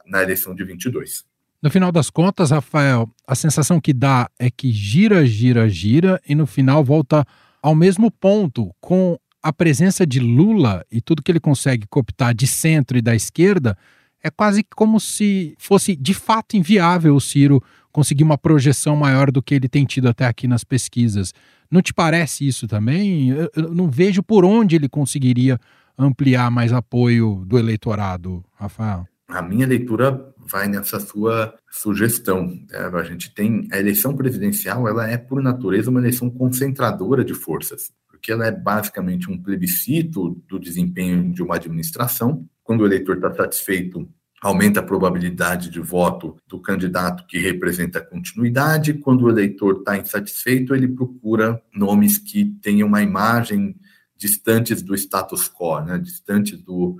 na 0.05 0.23
eleição 0.23 0.55
de 0.55 0.64
22. 0.64 1.25
No 1.62 1.71
final 1.71 1.90
das 1.90 2.11
contas, 2.11 2.50
Rafael, 2.50 3.09
a 3.26 3.35
sensação 3.35 3.81
que 3.81 3.93
dá 3.93 4.31
é 4.38 4.50
que 4.50 4.71
gira, 4.71 5.25
gira, 5.25 5.69
gira 5.69 6.21
e 6.28 6.35
no 6.35 6.47
final 6.47 6.85
volta 6.85 7.25
ao 7.62 7.75
mesmo 7.75 8.11
ponto, 8.11 8.71
com 8.81 9.19
a 9.43 9.52
presença 9.52 10.07
de 10.07 10.21
Lula 10.21 10.85
e 10.90 11.00
tudo 11.00 11.23
que 11.23 11.33
ele 11.33 11.40
consegue 11.40 11.87
cooptar 11.88 12.35
de 12.35 12.47
centro 12.47 12.99
e 12.99 13.02
da 13.02 13.14
esquerda, 13.14 13.76
é 14.23 14.31
quase 14.31 14.64
como 14.75 15.00
se 15.00 15.55
fosse 15.59 15.97
de 15.97 16.14
fato 16.14 16.57
inviável 16.57 17.14
o 17.14 17.21
Ciro 17.21 17.62
conseguir 17.97 18.25
uma 18.25 18.37
projeção 18.37 18.95
maior 18.95 19.31
do 19.31 19.43
que 19.43 19.55
ele 19.55 19.71
tem 19.71 19.87
tido 19.87 20.07
até 20.07 20.26
aqui 20.26 20.47
nas 20.47 20.62
pesquisas. 20.62 21.33
Não 21.71 21.81
te 21.81 21.95
parece 21.95 22.47
isso 22.47 22.69
também? 22.69 23.31
Eu 23.31 23.75
não 23.75 23.88
vejo 23.91 24.23
por 24.23 24.45
onde 24.45 24.76
ele 24.76 24.87
conseguiria 24.87 25.59
ampliar 25.97 26.50
mais 26.50 26.75
apoio 26.75 27.43
do 27.47 27.59
eleitorado, 27.59 28.45
Rafael. 28.55 29.09
A 29.26 29.41
minha 29.41 29.67
leitura 29.67 30.31
vai 30.38 30.69
nessa 30.69 31.00
sua 31.00 31.55
sugestão. 31.71 32.49
Né? 32.71 32.79
A 32.93 33.03
gente 33.03 33.35
tem 33.35 33.67
a 33.73 33.79
eleição 33.79 34.15
presidencial, 34.15 34.87
ela 34.87 35.09
é 35.09 35.17
por 35.17 35.43
natureza 35.43 35.88
uma 35.88 36.00
eleição 36.00 36.29
concentradora 36.29 37.25
de 37.25 37.33
forças, 37.33 37.91
porque 38.11 38.31
ela 38.31 38.47
é 38.47 38.53
basicamente 38.53 39.31
um 39.31 39.43
plebiscito 39.43 40.38
do 40.47 40.61
desempenho 40.61 41.33
de 41.33 41.43
uma 41.43 41.57
administração. 41.57 42.47
Quando 42.62 42.83
o 42.83 42.87
eleitor 42.87 43.17
está 43.17 43.35
satisfeito 43.35 44.07
aumenta 44.43 44.81
a 44.81 44.83
probabilidade 44.83 45.71
de 45.71 45.81
voto 45.81 46.37
do 46.47 46.61
candidato 46.61 47.26
que 47.26 47.38
representa 47.38 47.99
a 47.99 48.05
continuidade. 48.05 48.95
Quando 48.95 49.23
o 49.23 49.31
eleitor 49.31 49.78
está 49.78 49.97
insatisfeito, 49.97 50.75
ele 50.75 50.88
procura 50.88 51.61
nomes 51.75 52.19
que 52.19 52.45
tenham 52.62 52.87
uma 52.87 53.02
imagem 53.02 53.75
distantes 54.16 54.83
do 54.83 54.95
status 54.95 55.49
quo, 55.49 55.81
né, 55.81 55.99
distantes 55.99 56.61
do, 56.61 56.97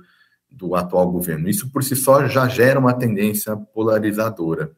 do 0.49 0.75
atual 0.75 1.11
governo. 1.11 1.49
Isso 1.49 1.69
por 1.69 1.83
si 1.83 1.95
só 1.95 2.27
já 2.27 2.47
gera 2.47 2.79
uma 2.79 2.93
tendência 2.93 3.55
polarizadora. 3.55 4.71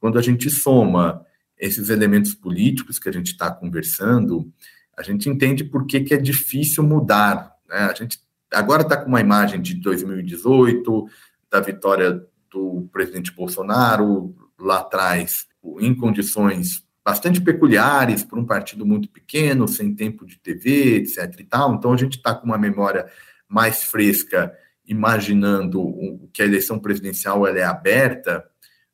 Quando 0.00 0.18
a 0.18 0.22
gente 0.22 0.50
soma 0.50 1.24
esses 1.58 1.88
elementos 1.88 2.34
políticos 2.34 2.98
que 2.98 3.08
a 3.08 3.12
gente 3.12 3.32
está 3.32 3.50
conversando, 3.50 4.52
a 4.96 5.02
gente 5.02 5.28
entende 5.28 5.64
por 5.64 5.86
que, 5.86 6.00
que 6.00 6.14
é 6.14 6.18
difícil 6.18 6.82
mudar. 6.82 7.52
Né? 7.68 7.78
A 7.78 7.94
gente 7.94 8.18
agora 8.52 8.82
está 8.82 8.96
com 8.96 9.08
uma 9.08 9.20
imagem 9.20 9.60
de 9.60 9.74
2018, 9.74 11.08
da 11.54 11.60
vitória 11.60 12.20
do 12.50 12.88
presidente 12.92 13.30
Bolsonaro 13.30 14.34
lá 14.58 14.80
atrás, 14.80 15.46
em 15.78 15.94
condições 15.94 16.84
bastante 17.04 17.40
peculiares 17.40 18.24
para 18.24 18.40
um 18.40 18.44
partido 18.44 18.84
muito 18.84 19.08
pequeno, 19.08 19.68
sem 19.68 19.94
tempo 19.94 20.26
de 20.26 20.36
TV, 20.36 20.96
etc. 20.96 21.32
e 21.38 21.44
tal. 21.44 21.74
Então 21.74 21.92
a 21.92 21.96
gente 21.96 22.16
está 22.16 22.34
com 22.34 22.44
uma 22.44 22.58
memória 22.58 23.06
mais 23.48 23.84
fresca, 23.84 24.52
imaginando 24.84 26.28
que 26.32 26.42
a 26.42 26.44
eleição 26.44 26.80
presidencial 26.80 27.46
ela 27.46 27.58
é 27.58 27.64
aberta, 27.64 28.44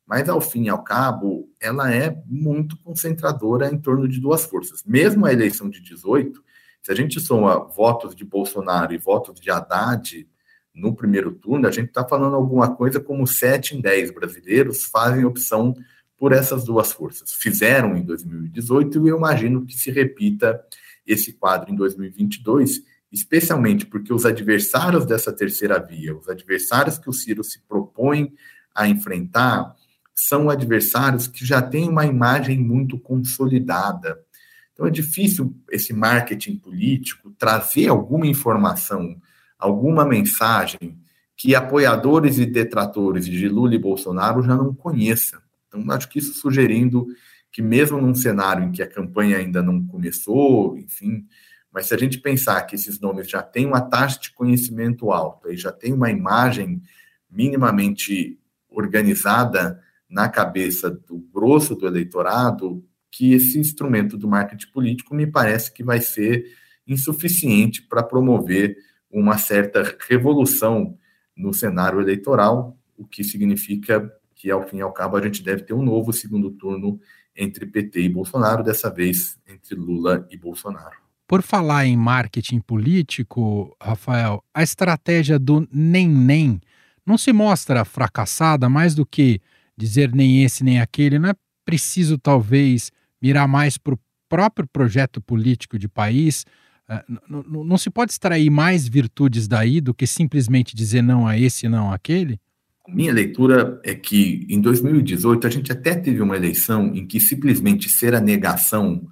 mas 0.05 0.29
ao 0.29 0.39
fim 0.39 0.65
e 0.65 0.69
ao 0.69 0.83
cabo 0.83 1.49
ela 1.59 1.91
é 1.91 2.15
muito 2.27 2.77
concentradora 2.83 3.73
em 3.73 3.79
torno 3.79 4.07
de 4.07 4.19
duas 4.19 4.45
forças. 4.45 4.83
Mesmo 4.85 5.25
a 5.25 5.33
eleição 5.33 5.67
de 5.67 5.81
18, 5.81 6.43
se 6.83 6.91
a 6.91 6.95
gente 6.95 7.19
soma 7.19 7.65
votos 7.75 8.15
de 8.15 8.23
Bolsonaro 8.23 8.93
e 8.93 8.99
votos 8.99 9.39
de 9.39 9.49
Haddad, 9.49 10.27
no 10.73 10.95
primeiro 10.95 11.31
turno, 11.31 11.67
a 11.67 11.71
gente 11.71 11.89
está 11.89 12.07
falando 12.07 12.35
alguma 12.35 12.75
coisa 12.75 12.99
como 12.99 13.27
7 13.27 13.75
em 13.75 13.81
10 13.81 14.11
brasileiros 14.11 14.85
fazem 14.85 15.25
opção 15.25 15.75
por 16.17 16.31
essas 16.31 16.63
duas 16.63 16.91
forças. 16.91 17.33
Fizeram 17.33 17.95
em 17.97 18.03
2018 18.03 19.05
e 19.05 19.09
eu 19.09 19.17
imagino 19.17 19.65
que 19.65 19.73
se 19.73 19.91
repita 19.91 20.63
esse 21.05 21.33
quadro 21.33 21.71
em 21.71 21.75
2022, 21.75 22.83
especialmente 23.11 23.85
porque 23.85 24.13
os 24.13 24.25
adversários 24.25 25.05
dessa 25.05 25.33
terceira 25.33 25.79
via, 25.79 26.15
os 26.15 26.29
adversários 26.29 26.97
que 26.97 27.09
o 27.09 27.13
Ciro 27.13 27.43
se 27.43 27.59
propõe 27.67 28.33
a 28.73 28.87
enfrentar, 28.87 29.75
são 30.13 30.49
adversários 30.49 31.27
que 31.27 31.45
já 31.45 31.61
têm 31.61 31.89
uma 31.89 32.05
imagem 32.05 32.59
muito 32.59 32.99
consolidada. 32.99 34.19
Então 34.73 34.85
é 34.85 34.91
difícil 34.91 35.55
esse 35.69 35.93
marketing 35.93 36.57
político 36.57 37.31
trazer 37.37 37.87
alguma 37.87 38.27
informação, 38.27 39.19
alguma 39.61 40.03
mensagem 40.03 40.97
que 41.37 41.55
apoiadores 41.55 42.37
e 42.37 42.45
detratores 42.45 43.25
de 43.25 43.47
Lula 43.47 43.75
e 43.75 43.79
Bolsonaro 43.79 44.43
já 44.43 44.55
não 44.55 44.73
conheçam. 44.73 45.39
Então 45.67 45.83
acho 45.91 46.09
que 46.09 46.19
isso 46.19 46.33
sugerindo 46.33 47.07
que 47.51 47.61
mesmo 47.61 47.99
num 47.99 48.15
cenário 48.15 48.63
em 48.63 48.71
que 48.71 48.81
a 48.81 48.87
campanha 48.87 49.37
ainda 49.37 49.61
não 49.61 49.85
começou, 49.85 50.77
enfim, 50.77 51.25
mas 51.71 51.85
se 51.87 51.93
a 51.93 51.97
gente 51.97 52.19
pensar 52.19 52.61
que 52.63 52.75
esses 52.75 52.99
nomes 52.99 53.29
já 53.29 53.41
têm 53.41 53.65
uma 53.65 53.81
taxa 53.81 54.19
de 54.19 54.31
conhecimento 54.31 55.11
alta 55.11 55.51
e 55.53 55.57
já 55.57 55.71
tem 55.71 55.93
uma 55.93 56.09
imagem 56.09 56.81
minimamente 57.29 58.39
organizada 58.69 59.81
na 60.09 60.27
cabeça 60.27 60.89
do 60.89 61.17
grosso 61.33 61.75
do 61.75 61.87
eleitorado, 61.87 62.83
que 63.09 63.33
esse 63.33 63.57
instrumento 63.57 64.17
do 64.17 64.27
marketing 64.27 64.71
político 64.71 65.13
me 65.13 65.27
parece 65.27 65.71
que 65.73 65.83
vai 65.83 66.01
ser 66.01 66.45
insuficiente 66.87 67.81
para 67.81 68.03
promover 68.03 68.75
uma 69.11 69.37
certa 69.37 69.83
revolução 70.07 70.97
no 71.35 71.53
cenário 71.53 71.99
eleitoral, 71.99 72.77
o 72.97 73.05
que 73.05 73.23
significa 73.23 74.11
que, 74.35 74.49
ao 74.49 74.67
fim 74.67 74.77
e 74.77 74.81
ao 74.81 74.93
cabo, 74.93 75.17
a 75.17 75.21
gente 75.21 75.43
deve 75.43 75.63
ter 75.63 75.73
um 75.73 75.83
novo 75.83 76.11
segundo 76.11 76.51
turno 76.51 76.99
entre 77.35 77.65
PT 77.65 78.01
e 78.01 78.09
Bolsonaro, 78.09 78.63
dessa 78.63 78.89
vez 78.89 79.39
entre 79.47 79.75
Lula 79.75 80.27
e 80.29 80.37
Bolsonaro. 80.37 80.99
Por 81.27 81.41
falar 81.41 81.85
em 81.85 81.95
marketing 81.95 82.59
político, 82.59 83.75
Rafael, 83.81 84.43
a 84.53 84.63
estratégia 84.63 85.39
do 85.39 85.67
nem-nem 85.71 86.59
não 87.05 87.17
se 87.17 87.31
mostra 87.31 87.85
fracassada 87.85 88.67
mais 88.67 88.93
do 88.93 89.05
que 89.05 89.39
dizer 89.77 90.13
nem 90.13 90.43
esse 90.43 90.63
nem 90.63 90.81
aquele. 90.81 91.17
Não 91.17 91.29
é 91.29 91.35
preciso, 91.65 92.17
talvez, 92.17 92.91
mirar 93.21 93.47
mais 93.47 93.77
para 93.77 93.93
o 93.93 93.99
próprio 94.27 94.67
projeto 94.67 95.21
político 95.21 95.79
de 95.79 95.87
país. 95.87 96.45
Uh, 96.91 97.63
não 97.65 97.77
se 97.77 97.89
pode 97.89 98.11
extrair 98.11 98.49
mais 98.49 98.87
virtudes 98.87 99.47
daí 99.47 99.79
do 99.79 99.93
que 99.93 100.05
simplesmente 100.05 100.75
dizer 100.75 101.01
não 101.01 101.25
a 101.25 101.37
esse 101.37 101.69
não 101.69 101.91
àquele? 101.91 102.39
Minha 102.87 103.13
leitura 103.13 103.79
é 103.83 103.95
que 103.95 104.45
em 104.49 104.59
2018 104.59 105.47
a 105.47 105.49
gente 105.49 105.71
até 105.71 105.95
teve 105.95 106.21
uma 106.21 106.35
eleição 106.35 106.93
em 106.93 107.07
que 107.07 107.19
simplesmente 107.19 107.87
ser 107.87 108.13
a 108.13 108.19
negação 108.19 109.07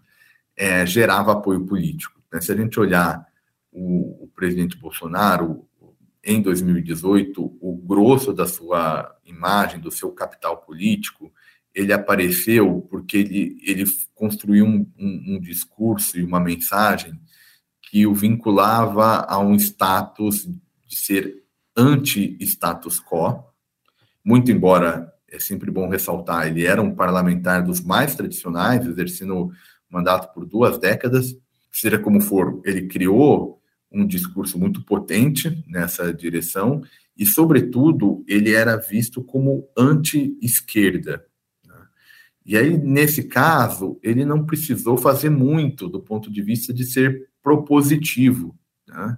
é, 0.57 0.85
gerava 0.85 1.31
apoio 1.31 1.65
político. 1.65 2.19
Né? 2.31 2.41
Se 2.41 2.51
a 2.51 2.55
gente 2.55 2.77
olhar 2.79 3.25
o, 3.71 4.25
o, 4.25 4.27
presidente 4.35 4.77
Bolsonaro 4.77 5.65
em 6.23 6.41
2018, 6.41 7.57
o 7.61 7.77
grosso 7.77 8.33
da 8.33 8.45
sua 8.45 9.15
imagem, 9.25 9.79
do 9.79 9.91
seu 9.91 10.11
capital 10.11 10.57
político, 10.57 11.31
ele 11.73 11.93
apareceu 11.93 12.85
porque 12.89 13.17
ele, 13.17 13.57
ele 13.63 13.85
construiu 14.13 14.65
um, 14.65 14.85
um, 14.97 15.35
um 15.35 15.39
discurso 15.39 16.19
e 16.19 16.23
uma 16.23 16.39
mensagem 16.39 17.17
que 17.89 18.05
o 18.05 18.13
vinculava 18.13 19.25
a 19.27 19.39
um 19.39 19.55
status 19.55 20.47
de 20.87 20.95
ser 20.95 21.43
anti-status 21.75 22.99
quo, 22.99 23.43
muito 24.23 24.51
embora 24.51 25.11
é 25.27 25.39
sempre 25.39 25.71
bom 25.71 25.87
ressaltar, 25.89 26.47
ele 26.47 26.65
era 26.65 26.81
um 26.81 26.93
parlamentar 26.93 27.63
dos 27.63 27.81
mais 27.81 28.15
tradicionais, 28.15 28.85
exercendo 28.85 29.51
mandato 29.89 30.33
por 30.33 30.45
duas 30.45 30.77
décadas, 30.77 31.35
seja 31.71 31.97
como 31.97 32.21
for, 32.21 32.61
ele 32.63 32.87
criou 32.87 33.59
um 33.91 34.05
discurso 34.05 34.59
muito 34.59 34.83
potente 34.83 35.63
nessa 35.67 36.13
direção 36.13 36.83
e, 37.17 37.25
sobretudo, 37.25 38.23
ele 38.27 38.53
era 38.53 38.77
visto 38.77 39.23
como 39.23 39.67
anti-esquerda. 39.75 41.25
Né? 41.65 41.75
E 42.45 42.55
aí, 42.55 42.77
nesse 42.77 43.23
caso, 43.23 43.99
ele 44.03 44.25
não 44.25 44.45
precisou 44.45 44.95
fazer 44.95 45.29
muito 45.31 45.87
do 45.89 45.99
ponto 45.99 46.31
de 46.31 46.41
vista 46.41 46.71
de 46.71 46.83
ser 46.83 47.28
propositivo, 47.41 48.55
né? 48.87 49.17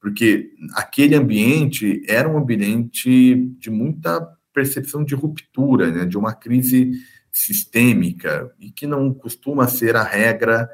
porque 0.00 0.52
aquele 0.74 1.14
ambiente 1.14 2.02
era 2.08 2.28
um 2.28 2.38
ambiente 2.38 3.36
de 3.58 3.70
muita 3.70 4.20
percepção 4.52 5.04
de 5.04 5.14
ruptura, 5.14 5.90
né, 5.90 6.04
de 6.06 6.16
uma 6.16 6.34
crise 6.34 6.92
sistêmica 7.30 8.52
e 8.58 8.70
que 8.70 8.86
não 8.86 9.12
costuma 9.14 9.68
ser 9.68 9.94
a 9.94 10.02
regra 10.02 10.68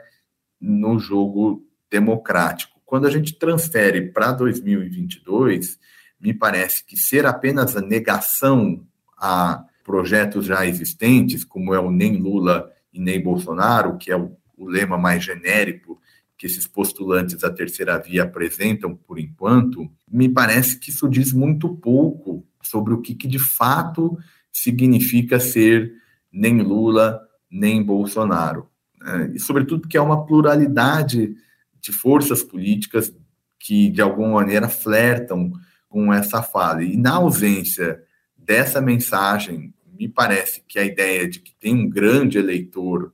no 0.61 0.99
jogo 0.99 1.67
democrático. 1.91 2.81
Quando 2.85 3.07
a 3.07 3.11
gente 3.11 3.39
transfere 3.39 4.13
para 4.13 4.33
2022, 4.33 5.79
me 6.21 6.33
parece 6.33 6.85
que 6.85 6.97
ser 6.97 7.27
apenas 7.27 7.77
a 7.77 7.81
negação 7.81 8.87
a 9.19 9.65
projetos 9.85 10.47
já 10.47 10.67
existentes, 10.67 11.45
como 11.45 11.75
é 11.75 11.79
o 11.79 11.91
nem 11.91 12.17
Lula 12.17 12.73
e 12.93 13.01
nem 13.01 13.23
Bolsonaro, 13.23 13.99
que 13.99 14.11
é 14.11 14.17
o, 14.17 14.37
o 14.57 14.67
lema 14.67 14.97
mais 14.97 15.23
genérico 15.23 16.01
que 16.37 16.47
esses 16.47 16.67
postulantes 16.67 17.37
da 17.37 17.51
terceira 17.51 17.99
via 17.99 18.25
apresentam 18.25 18.95
por 18.95 19.19
enquanto, 19.19 19.91
me 20.11 20.29
parece 20.29 20.79
que 20.79 20.91
isso 20.91 21.09
diz 21.09 21.33
muito 21.33 21.75
pouco 21.77 22.47
sobre 22.63 22.93
o 22.93 23.01
que, 23.01 23.15
que 23.15 23.27
de 23.27 23.39
fato 23.39 24.19
significa 24.53 25.41
ser 25.41 25.93
nem 26.33 26.61
Lula 26.61 27.21
nem 27.51 27.83
Bolsonaro. 27.83 28.69
Né? 29.01 29.33
E, 29.35 29.41
sobretudo, 29.41 29.83
porque 29.83 29.97
há 29.97 30.03
uma 30.03 30.27
pluralidade 30.27 31.35
de 31.81 31.93
forças 31.93 32.43
políticas 32.43 33.15
que, 33.59 33.89
de 33.89 34.03
alguma 34.03 34.33
maneira, 34.33 34.69
flertam 34.69 35.53
com 35.89 36.13
essa 36.13 36.43
fala. 36.43 36.83
E, 36.83 36.97
na 36.97 37.15
ausência 37.15 38.03
dessa 38.37 38.81
mensagem, 38.81 39.73
me 39.99 40.09
parece 40.09 40.63
que 40.69 40.79
a 40.79 40.85
ideia 40.85 41.29
de 41.29 41.41
que 41.41 41.55
tem 41.55 41.75
um 41.75 41.89
grande 41.89 42.39
eleitor 42.39 43.13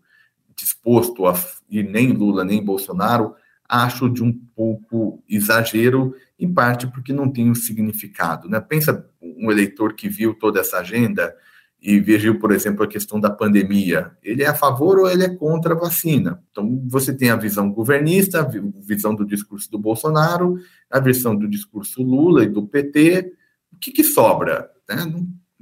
disposto 0.56 1.26
a 1.26 1.34
ir 1.70 1.84
nem 1.84 2.12
Lula 2.12 2.44
nem 2.44 2.64
Bolsonaro, 2.64 3.34
acho 3.68 4.08
de 4.08 4.22
um 4.22 4.32
pouco 4.54 5.22
exagero, 5.28 6.14
em 6.38 6.52
parte 6.52 6.86
porque 6.86 7.12
não 7.12 7.30
tem 7.30 7.50
um 7.50 7.54
significado. 7.54 8.48
Né? 8.48 8.60
Pensa 8.60 9.06
um 9.20 9.50
eleitor 9.50 9.94
que 9.94 10.08
viu 10.08 10.34
toda 10.34 10.60
essa 10.60 10.78
agenda 10.78 11.34
e 11.80 11.98
viu, 11.98 12.38
por 12.38 12.52
exemplo, 12.52 12.84
a 12.84 12.88
questão 12.88 13.18
da 13.18 13.28
pandemia. 13.28 14.12
Ele 14.22 14.44
é 14.44 14.46
a 14.46 14.54
favor 14.54 15.00
ou 15.00 15.10
ele 15.10 15.24
é 15.24 15.34
contra 15.34 15.74
a 15.74 15.78
vacina? 15.78 16.40
Então, 16.50 16.80
você 16.86 17.12
tem 17.12 17.30
a 17.30 17.36
visão 17.36 17.72
governista, 17.72 18.40
a 18.40 18.50
visão 18.80 19.14
do 19.14 19.26
discurso 19.26 19.68
do 19.68 19.78
Bolsonaro, 19.78 20.58
a 20.88 21.00
visão 21.00 21.34
do 21.34 21.48
discurso 21.48 22.02
Lula 22.02 22.44
e 22.44 22.48
do 22.48 22.68
PT. 22.68 23.32
O 23.72 23.78
que, 23.78 23.90
que 23.90 24.04
sobra? 24.04 24.70
Né? 24.88 25.12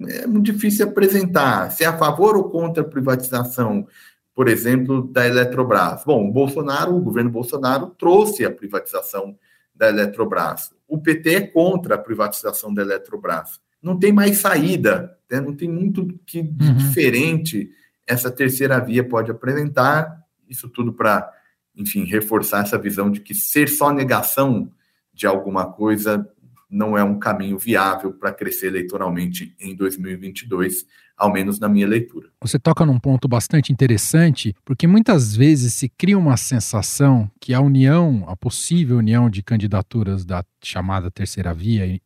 É 0.09 0.27
muito 0.27 0.53
difícil 0.53 0.87
apresentar. 0.87 1.71
Se 1.71 1.85
é 1.85 1.87
a 1.87 1.97
favor 1.97 2.37
ou 2.37 2.51
contra 2.51 2.83
a 2.83 2.89
privatização, 2.89 3.87
por 4.35 4.49
exemplo, 4.49 5.03
da 5.03 5.27
Eletrobras. 5.27 6.05
Bom, 6.05 6.29
o 6.29 6.33
Bolsonaro, 6.33 6.95
o 6.95 7.01
governo 7.01 7.31
Bolsonaro 7.31 7.89
trouxe 7.99 8.45
a 8.45 8.51
privatização 8.51 9.39
da 9.75 9.89
Eletrobras. 9.89 10.73
O 10.87 10.99
PT 10.99 11.35
é 11.35 11.41
contra 11.41 11.95
a 11.97 11.99
privatização 11.99 12.73
da 12.73 12.83
Eletrobras 12.83 13.61
não 13.83 13.99
tem 13.99 14.13
mais 14.13 14.39
saída, 14.39 15.17
né? 15.31 15.41
não 15.41 15.55
tem 15.55 15.69
muito 15.69 16.07
que 16.27 16.41
uhum. 16.41 16.77
diferente 16.77 17.71
essa 18.07 18.31
terceira 18.31 18.79
via 18.79 19.07
pode 19.07 19.31
apresentar. 19.31 20.21
Isso 20.49 20.69
tudo 20.69 20.93
para, 20.93 21.31
enfim, 21.77 22.05
reforçar 22.05 22.63
essa 22.63 22.79
visão 22.79 23.11
de 23.11 23.21
que 23.21 23.35
ser 23.35 23.69
só 23.69 23.93
negação 23.93 24.71
de 25.13 25.27
alguma 25.27 25.73
coisa 25.73 26.29
não 26.71 26.97
é 26.97 27.03
um 27.03 27.19
caminho 27.19 27.59
viável 27.59 28.13
para 28.13 28.33
crescer 28.33 28.69
eleitoralmente 28.69 29.55
em 29.61 29.75
2022, 29.75 30.87
ao 31.17 31.33
menos 31.33 31.59
na 31.59 31.69
minha 31.69 31.87
leitura. 31.87 32.29
Você 32.41 32.59
toca 32.59 32.87
num 32.87 32.99
ponto 32.99 33.27
bastante 33.27 33.73
interessante, 33.73 34.55
porque 34.65 34.87
muitas 34.87 35.35
vezes 35.35 35.75
se 35.75 35.89
cria 35.89 36.17
uma 36.17 36.37
sensação 36.37 37.31
que 37.41 37.53
a 37.53 37.61
união, 37.61 38.25
a 38.29 38.37
possível 38.37 38.99
união 38.99 39.29
de 39.29 39.43
candidaturas 39.43 40.25
da 40.25 40.45
chamada 40.63 41.11
terceira 41.11 41.53
via, 41.53 42.01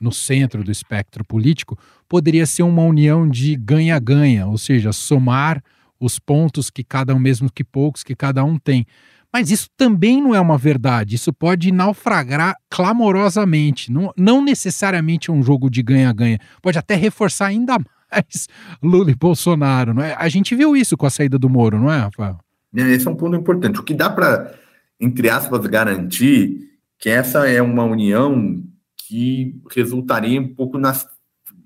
no 0.00 0.12
centro 0.12 0.62
do 0.62 0.70
espectro 0.70 1.24
político, 1.24 1.78
poderia 2.08 2.46
ser 2.46 2.62
uma 2.62 2.82
união 2.82 3.28
de 3.28 3.56
ganha-ganha, 3.56 4.46
ou 4.46 4.58
seja, 4.58 4.92
somar 4.92 5.62
os 5.98 6.18
pontos 6.18 6.68
que 6.70 6.84
cada 6.84 7.14
um, 7.14 7.18
mesmo 7.18 7.50
que 7.50 7.64
poucos, 7.64 8.02
que 8.02 8.14
cada 8.14 8.44
um 8.44 8.58
tem. 8.58 8.86
Mas 9.34 9.50
isso 9.50 9.68
também 9.76 10.22
não 10.22 10.32
é 10.32 10.40
uma 10.40 10.56
verdade. 10.56 11.16
Isso 11.16 11.32
pode 11.32 11.72
naufragar 11.72 12.54
clamorosamente. 12.70 13.90
Não, 13.90 14.12
não 14.16 14.40
necessariamente 14.40 15.28
é 15.28 15.32
um 15.32 15.42
jogo 15.42 15.68
de 15.68 15.82
ganha-ganha. 15.82 16.38
Pode 16.62 16.78
até 16.78 16.94
reforçar 16.94 17.46
ainda 17.46 17.76
mais 18.12 18.46
Lula 18.80 19.10
e 19.10 19.14
Bolsonaro. 19.16 19.92
Não 19.92 20.04
é? 20.04 20.14
A 20.16 20.28
gente 20.28 20.54
viu 20.54 20.76
isso 20.76 20.96
com 20.96 21.04
a 21.04 21.10
saída 21.10 21.36
do 21.36 21.50
Moro, 21.50 21.80
não 21.80 21.92
é, 21.92 21.98
Rafael? 21.98 22.38
É, 22.76 22.82
esse 22.92 23.08
é 23.08 23.10
um 23.10 23.16
ponto 23.16 23.34
importante. 23.34 23.80
O 23.80 23.82
que 23.82 23.92
dá 23.92 24.08
para, 24.08 24.54
entre 25.00 25.28
aspas, 25.28 25.66
garantir 25.66 26.70
que 26.96 27.10
essa 27.10 27.48
é 27.48 27.60
uma 27.60 27.82
união 27.82 28.62
que 28.96 29.60
resultaria 29.74 30.40
um 30.40 30.54
pouco 30.54 30.78
na 30.78 30.92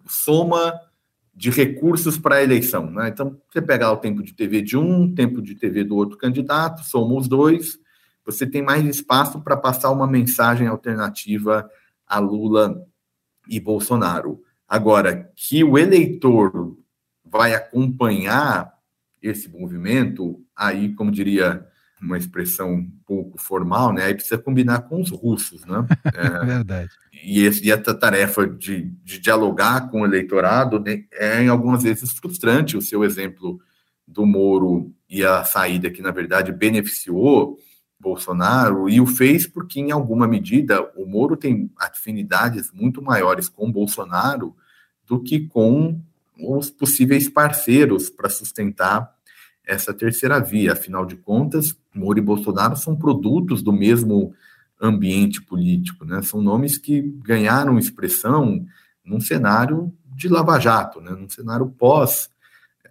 soma 0.07 0.72
de 1.38 1.51
recursos 1.51 2.18
para 2.18 2.35
a 2.35 2.42
eleição. 2.42 2.90
Né? 2.90 3.09
Então, 3.09 3.40
você 3.48 3.62
pega 3.62 3.92
o 3.92 3.96
tempo 3.96 4.24
de 4.24 4.35
TV 4.35 4.61
de 4.61 4.77
um, 4.77 5.14
tempo 5.14 5.40
de 5.40 5.55
TV 5.55 5.85
do 5.85 5.94
outro 5.94 6.18
candidato, 6.18 6.83
soma 6.83 7.14
os 7.14 7.29
dois, 7.29 7.79
você 8.27 8.44
tem 8.44 8.61
mais 8.61 8.85
espaço 8.85 9.40
para 9.40 9.57
passar 9.57 9.92
uma 9.92 10.07
mensagem 10.07 10.66
alternativa 10.66 11.70
a 12.05 12.18
Lula 12.18 12.85
e 13.48 13.61
Bolsonaro. 13.61 14.42
Agora, 14.68 15.31
que 15.37 15.62
o 15.62 15.79
eleitor 15.79 16.77
vai 17.24 17.55
acompanhar 17.55 18.74
esse 19.22 19.48
movimento, 19.48 20.44
aí, 20.57 20.92
como 20.94 21.12
diria 21.12 21.64
uma 22.00 22.18
expressão 22.18 22.74
um 22.74 22.90
pouco 23.06 23.38
formal, 23.38 23.92
né? 23.92 24.04
Aí 24.04 24.14
precisa 24.14 24.38
combinar 24.38 24.82
com 24.82 25.00
os 25.00 25.11
russos, 25.11 25.64
né? 25.64 25.87
É, 26.14 26.44
Verdade. 26.44 26.90
E, 27.24 27.44
esse, 27.44 27.66
e 27.66 27.70
essa 27.70 27.94
tarefa 27.94 28.46
de, 28.46 28.84
de 29.04 29.18
dialogar 29.18 29.90
com 29.90 30.02
o 30.02 30.04
eleitorado 30.04 30.78
né, 30.80 31.04
é, 31.12 31.42
em 31.42 31.48
algumas 31.48 31.82
vezes, 31.82 32.12
frustrante. 32.12 32.76
O 32.76 32.82
seu 32.82 33.04
exemplo 33.04 33.61
do 34.06 34.24
Moro 34.24 34.92
e 35.08 35.24
a 35.24 35.44
saída 35.44 35.90
que, 35.90 36.02
na 36.02 36.11
verdade, 36.11 36.52
beneficiou 36.52 37.58
Bolsonaro 38.00 38.88
e 38.88 39.00
o 39.00 39.06
fez 39.06 39.46
porque, 39.46 39.80
em 39.80 39.90
alguma 39.90 40.26
medida, 40.26 40.82
o 40.96 41.04
Moro 41.04 41.37
tem 41.37 41.70
afinidades 41.76 42.70
muito 42.72 43.02
maiores 43.02 43.48
com 43.48 43.70
Bolsonaro 43.70 44.54
do 45.06 45.22
que 45.22 45.40
com 45.48 46.00
os 46.38 46.70
possíveis 46.70 47.28
parceiros 47.28 48.08
para 48.08 48.28
sustentar 48.28 49.12
essa 49.66 49.92
terceira 49.92 50.38
via. 50.40 50.72
Afinal 50.72 51.04
de 51.04 51.16
contas, 51.16 51.76
Moro 51.98 52.18
e 52.18 52.22
Bolsonaro 52.22 52.76
são 52.76 52.96
produtos 52.96 53.62
do 53.62 53.72
mesmo 53.72 54.32
ambiente 54.80 55.42
político, 55.42 56.04
né? 56.04 56.22
São 56.22 56.40
nomes 56.40 56.78
que 56.78 57.02
ganharam 57.02 57.78
expressão 57.78 58.64
num 59.04 59.20
cenário 59.20 59.92
de 60.14 60.28
Lava 60.28 60.58
Jato, 60.58 61.00
né? 61.00 61.11
Num 61.11 61.28
cenário 61.28 61.66
pós 61.66 62.30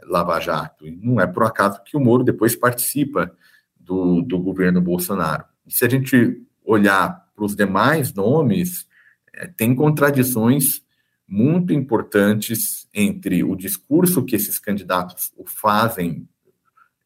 Lava 0.04 0.40
Jato. 0.40 0.88
E 0.88 0.92
não 0.92 1.20
é 1.20 1.28
por 1.28 1.44
acaso 1.44 1.82
que 1.84 1.96
o 1.96 2.00
Moro 2.00 2.24
depois 2.24 2.56
participa 2.56 3.32
do, 3.80 4.22
do 4.22 4.38
governo 4.38 4.82
Bolsonaro. 4.82 5.46
E 5.66 5.74
se 5.74 5.86
a 5.86 5.90
gente 5.90 6.42
olhar 6.64 7.26
para 7.36 7.46
os 7.46 7.56
demais 7.56 8.14
nomes, 8.14 8.88
é, 9.34 9.48
tem 9.48 9.74
contradições 9.74 10.82
muito 11.28 11.74
importantes 11.74 12.88
entre 12.94 13.44
o 13.44 13.56
discurso 13.56 14.24
que 14.24 14.36
esses 14.36 14.60
candidatos 14.60 15.32
fazem 15.46 16.28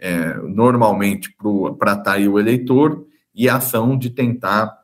é, 0.01 0.33
normalmente 0.33 1.33
para 1.77 1.91
atrair 1.91 2.27
o 2.27 2.39
eleitor 2.39 3.07
e 3.35 3.47
a 3.47 3.57
ação 3.57 3.95
de 3.95 4.09
tentar 4.09 4.75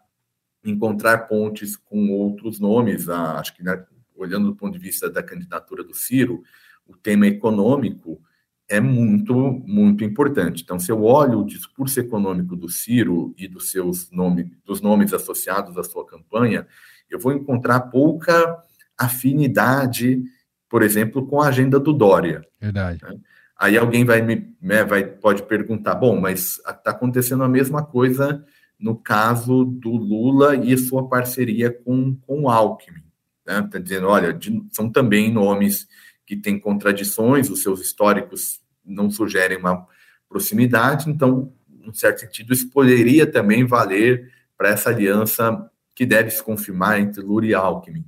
encontrar 0.63 1.27
pontes 1.27 1.75
com 1.75 2.11
outros 2.11 2.59
nomes. 2.59 3.09
Ah, 3.09 3.39
acho 3.39 3.55
que, 3.55 3.63
né, 3.63 3.83
olhando 4.15 4.51
do 4.51 4.55
ponto 4.55 4.73
de 4.73 4.79
vista 4.79 5.09
da 5.09 5.23
candidatura 5.23 5.83
do 5.83 5.95
Ciro, 5.95 6.43
o 6.85 6.95
tema 6.95 7.25
econômico 7.25 8.21
é 8.69 8.79
muito, 8.79 9.33
muito 9.65 10.03
importante. 10.03 10.61
Então, 10.61 10.77
se 10.77 10.91
eu 10.91 11.03
olho 11.03 11.39
o 11.39 11.45
discurso 11.45 11.99
econômico 11.99 12.55
do 12.55 12.69
Ciro 12.69 13.33
e 13.37 13.47
dos 13.47 13.71
seus 13.71 14.11
nomes, 14.11 14.47
dos 14.63 14.81
nomes 14.81 15.13
associados 15.13 15.77
à 15.77 15.83
sua 15.83 16.05
campanha, 16.05 16.67
eu 17.09 17.17
vou 17.17 17.31
encontrar 17.31 17.79
pouca 17.81 18.61
afinidade, 18.97 20.21
por 20.69 20.83
exemplo, 20.83 21.25
com 21.25 21.41
a 21.41 21.47
agenda 21.47 21.79
do 21.79 21.93
Dória. 21.93 22.45
Verdade. 22.59 23.01
Né? 23.03 23.17
Aí 23.59 23.77
alguém 23.77 24.05
vai 24.05 24.21
me 24.21 24.55
né, 24.61 24.83
vai, 24.83 25.03
pode 25.05 25.43
perguntar, 25.43 25.95
bom, 25.95 26.19
mas 26.19 26.57
está 26.59 26.91
acontecendo 26.91 27.43
a 27.43 27.49
mesma 27.49 27.83
coisa 27.83 28.45
no 28.79 28.95
caso 28.95 29.63
do 29.65 29.91
Lula 29.91 30.55
e 30.55 30.77
sua 30.77 31.07
parceria 31.07 31.71
com, 31.71 32.15
com 32.15 32.43
o 32.43 32.49
Alckmin. 32.49 33.03
Está 33.39 33.61
né? 33.61 33.69
Dizendo, 33.81 34.07
olha, 34.07 34.33
de, 34.33 34.63
são 34.71 34.91
também 34.91 35.31
nomes 35.31 35.87
que 36.25 36.35
têm 36.35 36.59
contradições, 36.59 37.49
os 37.49 37.63
seus 37.63 37.81
históricos 37.81 38.61
não 38.85 39.09
sugerem 39.09 39.57
uma 39.57 39.87
proximidade, 40.29 41.09
então, 41.09 41.53
em 41.83 41.93
certo 41.93 42.19
sentido, 42.19 42.53
isso 42.53 42.69
poderia 42.69 43.25
também 43.25 43.65
valer 43.65 44.31
para 44.57 44.69
essa 44.69 44.89
aliança 44.89 45.69
que 45.95 46.05
deve 46.05 46.29
se 46.29 46.43
confirmar 46.43 46.99
entre 46.99 47.21
Lula 47.21 47.45
e 47.45 47.53
Alckmin. 47.53 48.05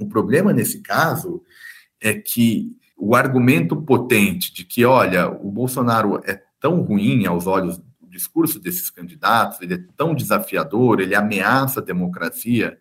O 0.00 0.06
problema 0.06 0.52
nesse 0.52 0.82
caso 0.82 1.42
é 2.00 2.12
que 2.12 2.76
o 3.06 3.14
argumento 3.14 3.80
potente 3.80 4.52
de 4.52 4.64
que, 4.64 4.84
olha, 4.84 5.30
o 5.30 5.48
Bolsonaro 5.48 6.20
é 6.24 6.42
tão 6.58 6.82
ruim 6.82 7.24
aos 7.24 7.46
olhos 7.46 7.78
do 7.78 8.08
discurso 8.08 8.58
desses 8.58 8.90
candidatos, 8.90 9.60
ele 9.60 9.74
é 9.74 9.84
tão 9.96 10.12
desafiador, 10.12 11.00
ele 11.00 11.14
ameaça 11.14 11.78
a 11.78 11.84
democracia, 11.84 12.76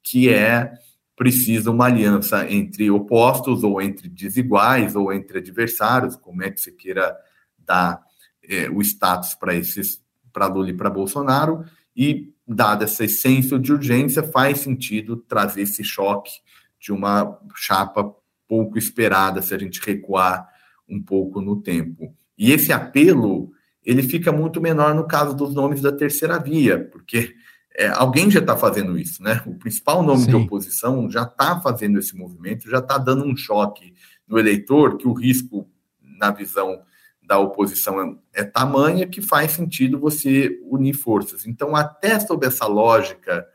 que 0.00 0.28
é 0.28 0.72
preciso 1.16 1.72
uma 1.72 1.86
aliança 1.86 2.48
entre 2.48 2.88
opostos 2.88 3.64
ou 3.64 3.82
entre 3.82 4.08
desiguais 4.08 4.94
ou 4.94 5.12
entre 5.12 5.38
adversários, 5.38 6.14
como 6.14 6.44
é 6.44 6.52
que 6.52 6.60
você 6.60 6.70
queira 6.70 7.12
dar 7.58 8.00
é, 8.48 8.70
o 8.70 8.80
status 8.80 9.34
para 9.34 9.56
esses 9.56 10.00
para 10.32 10.46
Lula 10.46 10.70
e 10.70 10.76
para 10.76 10.88
Bolsonaro 10.88 11.64
e 11.96 12.32
dada 12.46 12.84
essa 12.84 13.04
essência 13.04 13.58
de 13.58 13.72
urgência 13.72 14.22
faz 14.22 14.60
sentido 14.60 15.16
trazer 15.16 15.62
esse 15.62 15.82
choque 15.82 16.30
de 16.78 16.92
uma 16.92 17.40
chapa 17.56 18.14
pouco 18.48 18.78
esperada 18.78 19.42
se 19.42 19.54
a 19.54 19.58
gente 19.58 19.80
recuar 19.84 20.48
um 20.88 21.02
pouco 21.02 21.40
no 21.40 21.60
tempo. 21.60 22.14
E 22.36 22.52
esse 22.52 22.72
apelo 22.72 23.52
ele 23.84 24.02
fica 24.02 24.32
muito 24.32 24.60
menor 24.60 24.94
no 24.94 25.06
caso 25.06 25.36
dos 25.36 25.54
nomes 25.54 25.82
da 25.82 25.92
terceira 25.92 26.38
via, 26.38 26.88
porque 26.90 27.34
é, 27.76 27.88
alguém 27.88 28.30
já 28.30 28.40
está 28.40 28.56
fazendo 28.56 28.98
isso, 28.98 29.22
né? 29.22 29.42
O 29.46 29.54
principal 29.54 30.02
nome 30.02 30.22
Sim. 30.22 30.30
de 30.30 30.36
oposição 30.36 31.10
já 31.10 31.24
está 31.24 31.60
fazendo 31.60 31.98
esse 31.98 32.16
movimento, 32.16 32.70
já 32.70 32.78
está 32.78 32.96
dando 32.96 33.24
um 33.24 33.36
choque 33.36 33.94
no 34.26 34.38
eleitor 34.38 34.96
que 34.96 35.06
o 35.06 35.12
risco, 35.12 35.68
na 36.00 36.30
visão 36.30 36.80
da 37.22 37.38
oposição, 37.38 38.00
é, 38.34 38.40
é 38.40 38.44
tamanha 38.44 39.06
que 39.06 39.20
faz 39.20 39.52
sentido 39.52 39.98
você 39.98 40.58
unir 40.64 40.94
forças. 40.94 41.46
Então, 41.46 41.74
até 41.74 42.18
sob 42.20 42.46
essa 42.46 42.66
lógica 42.66 43.46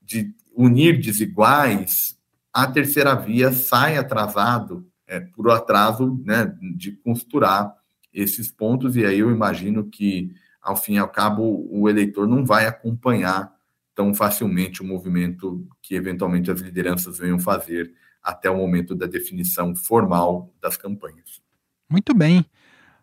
de 0.00 0.34
unir 0.56 1.00
desiguais, 1.00 2.17
a 2.62 2.66
terceira 2.66 3.14
via 3.14 3.52
sai 3.52 3.96
atrasado 3.96 4.84
é, 5.06 5.20
por 5.20 5.48
atraso 5.48 6.20
né, 6.24 6.52
de 6.76 6.90
costurar 6.90 7.72
esses 8.12 8.50
pontos, 8.50 8.96
e 8.96 9.06
aí 9.06 9.20
eu 9.20 9.30
imagino 9.30 9.88
que, 9.88 10.32
ao 10.60 10.76
fim 10.76 10.94
e 10.94 10.98
ao 10.98 11.08
cabo, 11.08 11.68
o 11.70 11.88
eleitor 11.88 12.26
não 12.26 12.44
vai 12.44 12.66
acompanhar 12.66 13.52
tão 13.94 14.12
facilmente 14.12 14.82
o 14.82 14.84
movimento 14.84 15.68
que 15.80 15.94
eventualmente 15.94 16.50
as 16.50 16.60
lideranças 16.60 17.18
venham 17.18 17.38
fazer 17.38 17.92
até 18.20 18.50
o 18.50 18.56
momento 18.56 18.92
da 18.92 19.06
definição 19.06 19.76
formal 19.76 20.52
das 20.60 20.76
campanhas. 20.76 21.40
Muito 21.88 22.12
bem. 22.12 22.44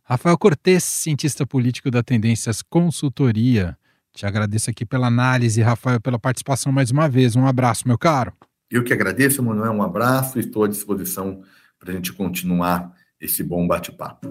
Rafael 0.04 0.38
Cortes, 0.38 0.84
cientista 0.84 1.48
político 1.48 1.90
da 1.90 2.04
Tendências 2.04 2.62
Consultoria. 2.62 3.78
Te 4.14 4.26
agradeço 4.26 4.70
aqui 4.70 4.86
pela 4.86 5.08
análise, 5.08 5.62
Rafael, 5.62 6.02
pela 6.02 6.20
participação 6.20 6.74
mais 6.74 6.92
uma 6.92 7.08
vez. 7.08 7.38
Um 7.38 7.48
abraço, 7.48 7.88
meu 7.88 7.98
caro. 7.98 8.34
Eu 8.70 8.84
que 8.84 8.92
agradeço, 8.92 9.42
Manuel, 9.44 9.72
um 9.74 9.84
abraço 9.84 10.40
estou 10.40 10.64
à 10.64 10.68
disposição 10.68 11.42
para 11.80 11.92
a 11.92 11.96
gente 11.96 12.12
continuar 12.12 12.92
esse 13.22 13.44
bom 13.44 13.68
bate-papo. 13.68 14.28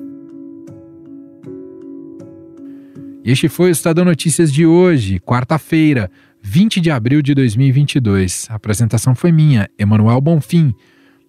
Este 3.25 3.49
foi 3.49 3.71
o 3.71 3.73
Estadão 3.73 4.05
Notícias 4.05 4.53
de 4.53 4.67
hoje, 4.67 5.21
quarta-feira, 5.21 6.11
20 6.43 6.81
de 6.81 6.91
abril 6.91 7.23
de 7.23 7.33
2022. 7.35 8.49
A 8.51 8.57
apresentação 8.57 9.15
foi 9.15 9.31
minha, 9.33 9.71
Emanuel 9.79 10.21
Bonfim. 10.21 10.75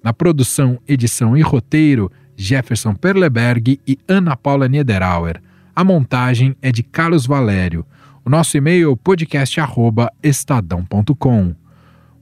Na 0.04 0.12
produção, 0.12 0.78
edição 0.88 1.38
e 1.38 1.42
roteiro, 1.42 2.12
Jefferson 2.36 2.96
Perleberg 2.96 3.80
e 3.88 3.98
Ana 4.08 4.36
Paula 4.36 4.68
Niederauer. 4.68 5.40
A 5.76 5.84
montagem 5.84 6.56
é 6.62 6.72
de 6.72 6.84
Carlos 6.84 7.26
Valério. 7.26 7.84
O 8.26 8.30
nosso 8.30 8.56
e-mail 8.58 8.92
é 8.92 8.96
podcast@estadão.com. 8.96 11.65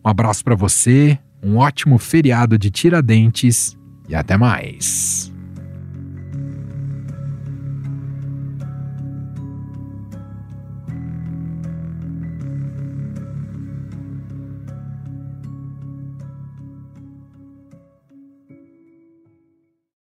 Um 0.06 0.10
abraço 0.10 0.44
para 0.44 0.56
você, 0.56 1.18
um 1.42 1.58
ótimo 1.58 1.98
feriado 1.98 2.58
de 2.58 2.70
Tiradentes 2.70 3.78
e 4.08 4.16
até 4.16 4.38
mais. 4.38 5.33